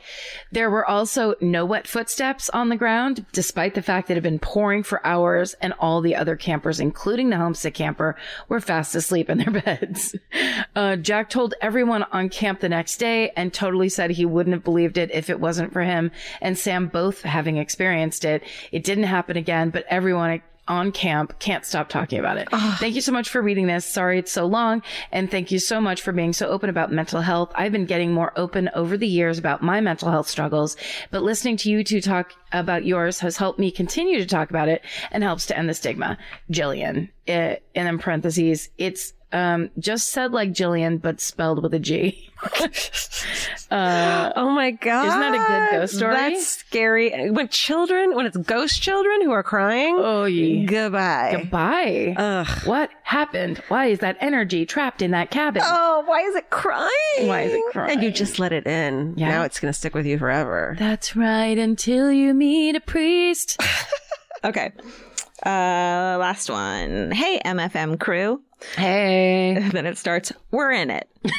There 0.51 0.69
were 0.69 0.87
also 0.87 1.35
no 1.41 1.65
wet 1.65 1.87
footsteps 1.87 2.49
on 2.49 2.69
the 2.69 2.75
ground, 2.75 3.25
despite 3.31 3.73
the 3.73 3.81
fact 3.81 4.07
that 4.07 4.13
it 4.13 4.17
had 4.17 4.23
been 4.23 4.39
pouring 4.39 4.83
for 4.83 5.05
hours, 5.05 5.55
and 5.61 5.73
all 5.79 6.01
the 6.01 6.15
other 6.15 6.35
campers, 6.35 6.79
including 6.79 7.29
the 7.29 7.37
homesick 7.37 7.73
camper, 7.73 8.15
were 8.47 8.59
fast 8.59 8.95
asleep 8.95 9.29
in 9.29 9.39
their 9.39 9.51
beds. 9.61 10.15
Uh, 10.75 10.95
Jack 10.95 11.29
told 11.29 11.53
everyone 11.61 12.03
on 12.11 12.29
camp 12.29 12.59
the 12.59 12.69
next 12.69 12.97
day 12.97 13.31
and 13.35 13.53
totally 13.53 13.89
said 13.89 14.11
he 14.11 14.25
wouldn't 14.25 14.53
have 14.53 14.63
believed 14.63 14.97
it 14.97 15.11
if 15.11 15.29
it 15.29 15.39
wasn't 15.39 15.73
for 15.73 15.81
him 15.81 16.11
and 16.41 16.57
Sam 16.57 16.87
both 16.87 17.21
having 17.23 17.57
experienced 17.57 18.25
it. 18.25 18.43
It 18.71 18.83
didn't 18.83 19.05
happen 19.05 19.37
again, 19.37 19.69
but 19.69 19.85
everyone 19.89 20.41
on 20.67 20.91
camp 20.91 21.37
can't 21.39 21.65
stop 21.65 21.89
talking 21.89 22.19
about 22.19 22.37
it. 22.37 22.47
Thank 22.79 22.95
you 22.95 23.01
so 23.01 23.11
much 23.11 23.29
for 23.29 23.41
reading 23.41 23.67
this. 23.67 23.85
Sorry 23.85 24.19
it's 24.19 24.31
so 24.31 24.45
long. 24.45 24.81
And 25.11 25.29
thank 25.29 25.51
you 25.51 25.59
so 25.59 25.81
much 25.81 26.01
for 26.01 26.11
being 26.11 26.33
so 26.33 26.47
open 26.47 26.69
about 26.69 26.91
mental 26.91 27.21
health. 27.21 27.51
I've 27.55 27.71
been 27.71 27.85
getting 27.85 28.13
more 28.13 28.31
open 28.35 28.69
over 28.73 28.95
the 28.97 29.07
years 29.07 29.37
about 29.37 29.61
my 29.61 29.81
mental 29.81 30.11
health 30.11 30.29
struggles, 30.29 30.77
but 31.09 31.23
listening 31.23 31.57
to 31.57 31.69
you 31.69 31.83
two 31.83 32.01
talk 32.01 32.33
about 32.51 32.85
yours 32.85 33.19
has 33.19 33.37
helped 33.37 33.59
me 33.59 33.71
continue 33.71 34.19
to 34.19 34.25
talk 34.25 34.49
about 34.49 34.69
it 34.69 34.83
and 35.11 35.23
helps 35.23 35.45
to 35.47 35.57
end 35.57 35.69
the 35.69 35.73
stigma. 35.73 36.17
Jillian, 36.51 37.09
eh, 37.27 37.57
and 37.75 37.87
in 37.87 37.99
parentheses, 37.99 38.69
it's 38.77 39.13
um, 39.33 39.69
just 39.79 40.09
said 40.09 40.31
like 40.31 40.51
Jillian, 40.51 41.01
but 41.01 41.19
spelled 41.21 41.61
with 41.63 41.73
a 41.73 41.79
G. 41.79 42.29
oh 43.71 44.51
my 44.55 44.71
god! 44.71 45.07
Isn't 45.07 45.19
that 45.19 45.33
a 45.33 45.37
good 45.71 45.79
ghost 45.79 45.95
story? 45.95 46.13
That's 46.15 46.47
scary. 46.47 47.29
When 47.31 47.47
children, 47.49 48.15
when 48.15 48.25
it's 48.25 48.37
ghost 48.37 48.81
children 48.81 49.21
who 49.21 49.31
are 49.31 49.43
crying, 49.43 49.95
Oh, 49.97 50.25
ye. 50.25 50.65
goodbye. 50.65 51.37
Goodbye. 51.39 52.15
Ugh. 52.17 52.47
What 52.65 52.89
happened? 53.03 53.59
Why 53.67 53.87
is 53.87 53.99
that 53.99 54.17
energy 54.19 54.65
trapped 54.65 55.01
in 55.01 55.11
that 55.11 55.29
cabin? 55.31 55.61
Oh, 55.65 56.03
why 56.05 56.21
is 56.21 56.35
it 56.35 56.49
crying? 56.49 56.89
Why 57.27 57.41
is 57.41 57.53
it 57.53 57.63
crying? 57.71 57.91
And 57.91 58.03
you 58.03 58.11
just 58.11 58.39
let 58.39 58.51
it 58.53 58.65
in. 58.65 59.13
Yeah. 59.17 59.29
Now 59.29 59.43
it's 59.43 59.59
gonna 59.59 59.73
stick 59.73 59.93
with 59.93 60.05
you 60.05 60.17
forever. 60.17 60.75
That's 60.79 61.15
right, 61.15 61.57
until 61.57 62.11
you 62.11 62.33
meet 62.33 62.75
a 62.75 62.81
priest. 62.81 63.61
Okay. 64.43 64.71
Uh, 65.45 66.17
last 66.19 66.49
one. 66.49 67.11
Hey, 67.11 67.39
MFM 67.43 67.99
crew. 67.99 68.41
hey. 68.75 69.57
then 69.71 69.85
it 69.85 69.97
starts, 69.97 70.31
we're 70.51 70.71
in 70.71 70.89
it. 70.91 71.09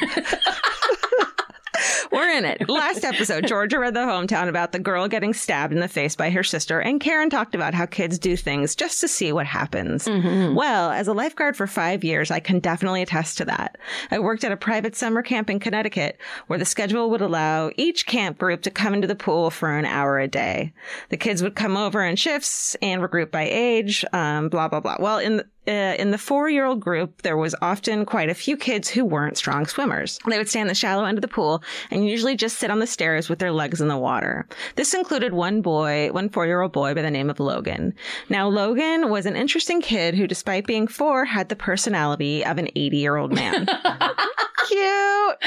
in 2.33 2.45
it. 2.45 2.67
Last 2.69 3.05
episode, 3.05 3.47
Georgia 3.47 3.79
read 3.79 3.93
the 3.93 4.01
hometown 4.01 4.49
about 4.49 4.71
the 4.71 4.79
girl 4.79 5.07
getting 5.07 5.33
stabbed 5.33 5.73
in 5.73 5.79
the 5.79 5.87
face 5.87 6.15
by 6.15 6.29
her 6.31 6.43
sister, 6.43 6.79
and 6.79 6.99
Karen 6.99 7.29
talked 7.29 7.55
about 7.55 7.73
how 7.73 7.85
kids 7.85 8.17
do 8.17 8.35
things 8.35 8.75
just 8.75 8.99
to 9.01 9.07
see 9.07 9.31
what 9.31 9.45
happens. 9.45 10.07
Well, 10.55 10.91
as 10.91 11.07
a 11.07 11.13
lifeguard 11.13 11.55
for 11.55 11.67
five 11.67 12.03
years, 12.03 12.31
I 12.31 12.39
can 12.39 12.59
definitely 12.59 13.01
attest 13.01 13.37
to 13.37 13.45
that. 13.45 13.77
I 14.11 14.19
worked 14.19 14.43
at 14.43 14.51
a 14.51 14.57
private 14.57 14.95
summer 14.95 15.21
camp 15.21 15.49
in 15.49 15.59
Connecticut 15.59 16.17
where 16.47 16.59
the 16.59 16.65
schedule 16.65 17.09
would 17.11 17.21
allow 17.21 17.71
each 17.77 18.05
camp 18.05 18.37
group 18.37 18.61
to 18.63 18.71
come 18.71 18.93
into 18.93 19.07
the 19.07 19.15
pool 19.15 19.49
for 19.49 19.77
an 19.77 19.85
hour 19.85 20.19
a 20.19 20.27
day. 20.27 20.73
The 21.09 21.17
kids 21.17 21.43
would 21.43 21.55
come 21.55 21.77
over 21.77 22.03
in 22.03 22.15
shifts 22.15 22.75
and 22.81 23.01
were 23.01 23.07
grouped 23.07 23.31
by 23.31 23.47
age, 23.49 24.03
um, 24.13 24.49
blah, 24.49 24.67
blah, 24.67 24.79
blah. 24.79 24.97
Well, 24.99 25.19
in 25.19 25.37
the, 25.37 25.45
uh, 25.67 25.95
in 25.97 26.11
the 26.11 26.17
four 26.17 26.49
year 26.49 26.65
old 26.65 26.79
group, 26.79 27.21
there 27.21 27.37
was 27.37 27.55
often 27.61 28.05
quite 28.05 28.29
a 28.29 28.33
few 28.33 28.57
kids 28.57 28.89
who 28.89 29.05
weren't 29.05 29.37
strong 29.37 29.65
swimmers. 29.65 30.19
They 30.27 30.37
would 30.37 30.49
stay 30.49 30.59
in 30.59 30.67
the 30.67 30.75
shallow 30.75 31.05
end 31.05 31.17
of 31.17 31.21
the 31.21 31.27
pool 31.27 31.63
and 31.89 32.07
usually 32.07 32.35
just 32.35 32.59
sit 32.59 32.71
on 32.71 32.79
the 32.79 32.87
stairs 32.87 33.29
with 33.29 33.39
their 33.39 33.51
legs 33.51 33.79
in 33.79 33.87
the 33.87 33.97
water. 33.97 34.47
This 34.75 34.93
included 34.93 35.33
one 35.33 35.61
boy, 35.61 36.09
one 36.11 36.29
four 36.29 36.45
year 36.45 36.61
old 36.61 36.73
boy 36.73 36.93
by 36.93 37.01
the 37.01 37.11
name 37.11 37.29
of 37.29 37.39
Logan. 37.39 37.93
Now, 38.29 38.47
Logan 38.47 39.09
was 39.09 39.25
an 39.25 39.35
interesting 39.35 39.81
kid 39.81 40.15
who, 40.15 40.27
despite 40.27 40.67
being 40.67 40.87
four, 40.87 41.25
had 41.25 41.49
the 41.49 41.55
personality 41.55 42.45
of 42.45 42.57
an 42.57 42.67
80 42.75 42.97
year 42.97 43.15
old 43.15 43.33
man. 43.33 43.67
Cute. 44.67 45.37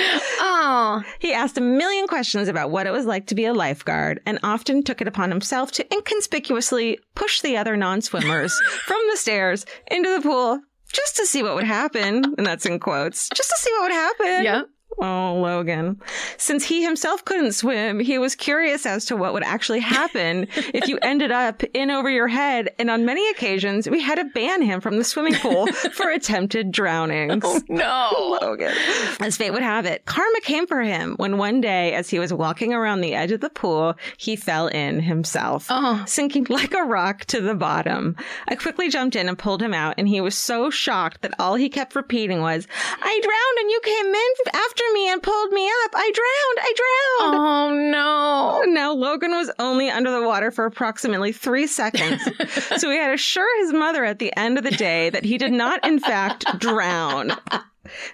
Oh, 0.41 1.03
He 1.19 1.33
asked 1.33 1.59
a 1.59 1.61
million 1.61 2.07
questions 2.07 2.49
about 2.49 2.71
what 2.71 2.87
it 2.87 2.93
was 2.93 3.07
like 3.07 3.27
to 3.27 3.35
be 3.35 3.45
a 3.45 3.55
lifeguard 3.55 4.21
and 4.27 4.39
often 4.43 4.83
took 4.83 5.01
it 5.01 5.09
upon 5.09 5.31
himself 5.31 5.73
to 5.73 5.95
inconspicuously 5.95 6.99
push 7.15 7.41
the 7.41 7.57
other 7.57 7.77
non 7.77 8.01
swimmers 8.03 8.59
from 8.85 9.01
the 9.11 9.17
stairs 9.17 9.65
into 9.89 10.15
the 10.15 10.23
pool 10.23 10.61
just 10.93 11.17
to 11.17 11.27
see 11.27 11.43
what 11.43 11.55
would 11.55 11.65
happen. 11.65 12.25
And 12.37 12.47
that's 12.47 12.67
in 12.67 12.79
quotes. 12.79 13.29
Just 13.35 13.51
to 13.51 13.57
see 13.59 13.71
what 13.73 13.83
would 13.83 13.93
happen. 13.93 14.45
Yeah. 14.45 14.63
Oh, 14.99 15.41
Logan. 15.43 16.01
Since 16.39 16.65
he 16.65 16.83
himself 16.83 17.25
couldn't 17.25 17.53
swim, 17.53 18.01
he 18.01 18.17
was 18.19 18.35
curious 18.35 18.87
as 18.87 19.05
to 19.07 19.17
what 19.17 19.35
would 19.35 19.43
actually 19.43 19.81
happen 19.81 20.49
if 20.73 20.89
you 20.89 20.99
ended 21.03 21.31
up 21.31 21.63
in 21.75 21.91
over 21.91 22.09
your 22.09 22.29
head. 22.29 22.71
And 22.79 22.89
on 22.89 23.05
many 23.05 23.29
occasions, 23.31 23.89
we 23.91 24.01
had 24.01 24.15
to 24.15 24.25
ban 24.25 24.63
him 24.63 24.81
from 24.81 24.97
the 24.97 25.05
swimming 25.05 25.35
pool 25.35 25.67
for 25.93 26.11
attempted 26.11 26.73
drownings. 26.73 27.43
Oh, 27.45 27.61
no. 27.69 28.39
Logan. 28.41 28.73
As 29.21 29.37
fate 29.37 29.53
would 29.53 29.63
have 29.63 29.85
it, 29.85 30.07
karma 30.07 30.41
came 30.41 30.67
for 30.67 30.81
him 30.81 31.15
when 31.17 31.37
one 31.37 31.61
day, 31.61 31.93
as 31.93 32.09
he 32.09 32.19
was 32.19 32.33
walking 32.33 32.73
around 32.73 33.03
the 33.03 33.15
edge 33.15 33.33
of 33.33 33.41
the 33.41 33.51
pool, 33.51 33.97
he 34.17 34.35
fell 34.35 34.67
in 34.69 35.01
himself, 35.01 35.67
oh. 35.69 36.03
sinking 36.07 36.47
like 36.49 36.73
a 36.73 36.85
rock 36.85 37.27
to 37.27 37.43
the 37.43 37.55
bottom. 37.55 38.17
I 38.49 38.55
quickly 38.55 38.89
jumped 38.89 39.17
in 39.17 39.29
and 39.29 39.39
pulled 39.39 39.63
him 39.63 39.75
out, 39.75 39.97
and 39.99 40.09
he 40.09 40.23
was 40.23 40.35
so 40.35 40.71
shocked 40.71 41.21
that 41.21 41.35
all 41.39 41.55
he 41.57 41.69
kept 41.69 41.95
repeating 41.95 42.41
was, 42.41 42.67
I 43.03 43.21
drowned 43.23 43.59
and 43.61 43.71
you 43.71 43.81
came 43.83 44.07
in 44.07 44.33
after 44.55 44.76
me 44.93 45.11
and 45.11 45.23
pulled 45.23 45.53
me 45.53 45.67
up. 45.67 45.91
I 45.95 46.11
drowned. 46.15 46.59
I 46.61 46.73
drowned. 46.77 47.37
Oh 47.37 48.65
no. 48.67 48.73
Now, 48.73 48.93
Logan 48.93 49.33
was 49.33 49.51
only 49.59 49.91
under 49.91 50.11
the 50.11 50.27
water 50.27 50.51
for 50.51 50.67
approximately 50.67 51.33
three 51.33 51.67
seconds. 51.67 52.23
so 52.77 52.91
he 52.91 52.97
had 52.97 53.09
to 53.09 53.15
assure 53.15 53.63
his 53.63 53.73
mother 53.73 54.05
at 54.05 54.19
the 54.19 54.37
end 54.37 54.59
of 54.59 54.65
the 54.65 54.71
day 54.71 55.11
that 55.11 55.25
he 55.25 55.39
did 55.39 55.53
not, 55.53 55.85
in 55.87 55.99
fact, 55.99 56.59
drown. 56.59 57.33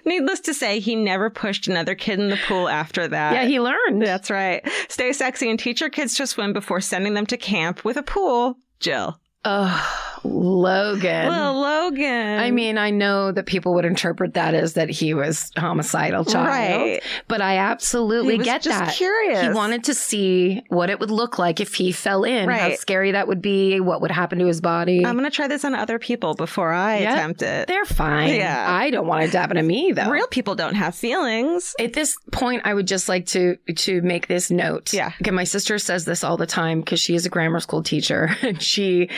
Needless 0.05 0.39
to 0.41 0.53
say, 0.53 0.79
he 0.79 0.95
never 0.95 1.29
pushed 1.29 1.67
another 1.67 1.95
kid 1.95 2.19
in 2.19 2.29
the 2.29 2.39
pool 2.47 2.69
after 2.69 3.07
that. 3.07 3.33
Yeah, 3.33 3.45
he 3.45 3.59
learned. 3.59 4.01
That's 4.01 4.29
right. 4.29 4.67
Stay 4.87 5.13
sexy 5.13 5.49
and 5.49 5.59
teach 5.59 5.81
your 5.81 5.89
kids 5.89 6.15
to 6.15 6.27
swim 6.27 6.53
before 6.53 6.81
sending 6.81 7.13
them 7.13 7.25
to 7.27 7.37
camp 7.37 7.83
with 7.83 7.97
a 7.97 8.03
pool. 8.03 8.57
Jill. 8.79 9.19
Oh, 9.45 10.02
Logan. 10.23 11.27
Well, 11.27 11.59
Logan. 11.59 12.39
I 12.39 12.51
mean, 12.51 12.77
I 12.77 12.89
know 12.89 13.31
that 13.31 13.45
people 13.45 13.73
would 13.75 13.85
interpret 13.85 14.33
that 14.35 14.53
as 14.53 14.73
that 14.73 14.89
he 14.89 15.13
was 15.13 15.51
homicidal 15.57 16.25
child, 16.25 16.47
Right. 16.47 17.01
but 17.27 17.41
I 17.41 17.57
absolutely 17.57 18.33
He 18.33 18.37
was 18.39 18.45
get 18.45 18.63
that. 18.63 18.93
curious. 18.93 19.41
He 19.41 19.49
wanted 19.49 19.83
to 19.85 19.93
see 19.93 20.63
what 20.69 20.89
it 20.89 20.99
would 20.99 21.11
look 21.11 21.37
like 21.39 21.59
if 21.59 21.73
he 21.75 21.91
fell 21.91 22.23
in, 22.23 22.47
right. 22.47 22.59
how 22.71 22.75
scary 22.75 23.11
that 23.11 23.27
would 23.27 23.41
be, 23.41 23.79
what 23.79 24.01
would 24.01 24.11
happen 24.11 24.39
to 24.39 24.45
his 24.47 24.61
body. 24.61 25.05
I'm 25.05 25.17
going 25.17 25.29
to 25.29 25.35
try 25.35 25.47
this 25.47 25.65
on 25.65 25.75
other 25.75 25.99
people 25.99 26.33
before 26.35 26.71
I 26.71 26.99
Yeah. 26.99 27.13
attempt 27.13 27.41
it. 27.41 27.67
They're 27.67 27.85
fine. 27.85 28.35
Yeah. 28.35 28.65
I 28.69 28.89
don't 28.89 29.07
want 29.07 29.23
it 29.23 29.31
to 29.31 29.39
happen 29.39 29.57
to 29.57 29.63
me 29.63 29.91
though. 29.93 30.09
Real 30.09 30.27
people 30.27 30.55
don't 30.55 30.75
have 30.75 30.95
feelings. 30.95 31.75
At 31.79 31.93
this 31.93 32.15
point, 32.31 32.61
I 32.65 32.73
would 32.73 32.87
just 32.87 33.09
like 33.09 33.25
to 33.27 33.57
to 33.75 34.01
make 34.01 34.27
this 34.27 34.51
note. 34.51 34.93
Yeah. 34.93 35.11
Okay, 35.21 35.31
my 35.31 35.43
sister 35.43 35.77
says 35.79 36.05
this 36.05 36.23
all 36.23 36.37
the 36.37 36.45
time 36.45 36.79
because 36.79 36.99
she 36.99 37.15
is 37.15 37.25
a 37.25 37.29
grammar 37.29 37.59
school 37.59 37.83
teacher, 37.83 38.35
and 38.41 38.61
she, 38.71 39.09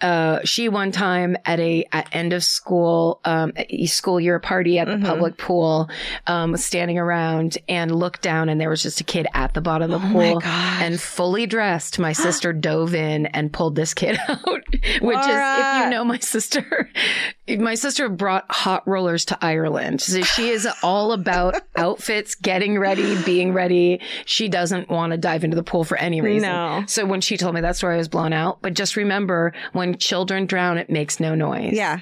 uh, 0.00 0.40
she 0.52 0.68
one 0.68 0.92
time 0.92 1.36
at 1.44 1.58
a 1.58 1.84
at 1.92 2.08
end 2.14 2.32
of 2.32 2.44
school 2.44 3.20
um 3.24 3.52
school 3.86 4.20
year 4.20 4.38
party 4.38 4.78
at 4.78 4.86
the 4.86 4.92
Mm-hmm. 4.92 5.06
public 5.06 5.36
pool, 5.38 5.88
um, 6.26 6.52
was 6.52 6.62
standing 6.64 6.98
around 6.98 7.56
and 7.66 7.90
looked 7.96 8.20
down, 8.20 8.50
and 8.50 8.60
there 8.60 8.68
was 8.68 8.82
just 8.82 9.00
a 9.00 9.04
kid 9.04 9.26
at 9.32 9.54
the 9.54 9.62
bottom 9.62 9.90
of 9.90 10.00
the 10.02 10.06
Oh 10.06 10.12
pool, 10.12 10.42
and 10.44 11.00
fully 11.00 11.46
dressed. 11.46 11.98
My 11.98 12.12
sister 12.26 12.52
dove 12.52 12.94
in 12.94 13.24
and 13.26 13.50
pulled 13.52 13.74
this 13.74 13.94
kid 13.94 14.18
out, 14.28 14.44
which 14.44 15.18
is 15.18 15.26
if 15.26 15.84
you 15.84 15.90
know 15.90 16.04
my 16.04 16.18
sister, 16.18 16.90
my 17.58 17.74
sister 17.74 18.08
brought 18.10 18.44
hot 18.50 18.86
rollers 18.86 19.24
to 19.26 19.38
Ireland. 19.40 20.00
So 20.02 20.20
she 20.22 20.50
is 20.50 20.68
all 20.82 21.12
about 21.12 21.54
outfits, 21.76 22.34
getting 22.34 22.78
ready, 22.78 23.20
being 23.24 23.52
ready. 23.54 24.00
She 24.26 24.48
doesn't 24.48 24.90
want 24.90 25.12
to 25.12 25.16
dive 25.18 25.42
into 25.42 25.56
the 25.56 25.62
pool 25.64 25.84
for 25.84 25.96
any 25.96 26.20
reason. 26.20 26.50
No. 26.50 26.84
So 26.86 27.06
when 27.06 27.22
she 27.22 27.36
told 27.38 27.54
me 27.54 27.62
that 27.62 27.76
story, 27.76 27.94
I 27.94 27.98
was 27.98 28.08
blown 28.08 28.32
out. 28.34 28.58
But 28.60 28.74
just 28.74 28.96
remember, 28.96 29.52
when 29.72 29.96
children 29.96 30.41
drown, 30.46 30.78
it 30.78 30.90
makes 30.90 31.20
no 31.20 31.34
noise. 31.34 31.72
Yeah. 31.74 32.00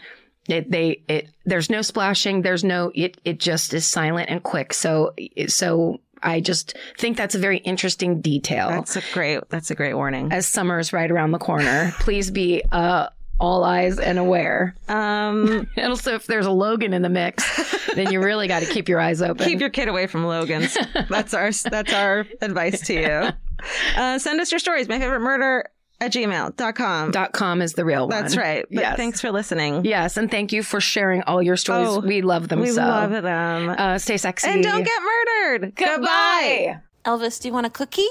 It, 0.49 0.71
they, 0.71 1.03
it, 1.09 1.29
there's 1.45 1.71
no 1.71 1.83
splashing. 1.83 2.43
There's 2.43 2.65
no, 2.65 2.91
it, 2.95 3.21
it 3.25 3.39
just 3.39 3.73
is 3.75 3.87
silent 3.87 4.31
and 4.31 4.43
quick. 4.43 4.73
So, 4.73 5.15
so 5.49 6.01
I 6.23 6.41
just 6.41 6.77
think 6.99 7.17
that's 7.17 7.35
a 7.35 7.39
very 7.39 7.59
interesting 7.59 8.21
detail 8.21 8.69
That's 8.69 8.97
a 8.97 9.03
great, 9.13 9.49
that's 9.49 9.71
a 9.71 9.75
great 9.75 9.95
warning. 9.95 10.33
as 10.33 10.47
summer 10.49 10.79
is 10.79 10.93
right 10.93 11.11
around 11.11 11.31
the 11.33 11.39
corner. 11.39 11.93
Please 12.01 12.31
be, 12.31 12.63
uh, 12.73 13.09
all 13.39 13.65
eyes 13.65 13.99
and 13.99 14.19
aware. 14.19 14.75
Um, 14.89 15.67
And 15.77 15.87
also, 15.89 16.15
if 16.15 16.27
there's 16.27 16.45
a 16.47 16.51
Logan 16.51 16.93
in 16.93 17.01
the 17.01 17.09
mix, 17.09 17.87
then 17.95 18.13
you 18.13 18.21
really 18.21 18.49
got 18.49 18.61
to 18.61 18.67
keep 18.67 18.87
your 18.89 19.01
eyes 19.01 19.23
open. 19.23 19.47
keep 19.47 19.61
your 19.61 19.71
kid 19.71 19.89
away 19.89 20.07
from 20.07 20.27
Logan's. 20.27 20.77
That's 21.09 21.33
our 21.33 21.51
that's 21.51 21.93
our 21.95 22.27
advice 22.43 22.81
to 22.89 22.93
you. 22.93 23.29
Uh, 23.97 24.19
send 24.19 24.41
us 24.43 24.53
your 24.53 24.59
stories. 24.59 24.89
My 24.89 24.99
favorite 24.99 25.21
murder 25.21 25.71
at 26.01 26.13
gmail.com. 26.13 27.11
Dot 27.11 27.33
com 27.33 27.63
is 27.63 27.75
the 27.75 27.85
real 27.85 28.09
one. 28.09 28.11
That's 28.11 28.37
right. 28.37 28.65
But 28.71 28.81
yes. 28.81 28.97
thanks 28.97 29.21
for 29.21 29.31
listening. 29.31 29.85
Yes, 29.85 30.17
and 30.17 30.31
thank 30.31 30.53
you 30.53 30.63
for 30.63 30.81
sharing 30.81 31.23
all 31.23 31.43
your 31.43 31.57
stories. 31.57 31.89
Oh, 31.89 32.01
we 32.01 32.23
love 32.23 32.49
them 32.49 32.61
We 32.61 32.71
so. 32.71 32.83
love 32.83 33.11
them. 33.11 33.69
Uh, 33.71 33.99
stay 33.99 34.17
sexy 34.17 34.49
and 34.49 34.63
don't 34.63 34.83
get 34.85 35.03
murdered. 35.03 35.75
Goodbye. 35.77 36.81
Elvis, 37.05 37.41
do 37.41 37.49
you 37.49 37.55
want 37.55 37.67
a 37.67 37.71
cookie? 37.71 38.09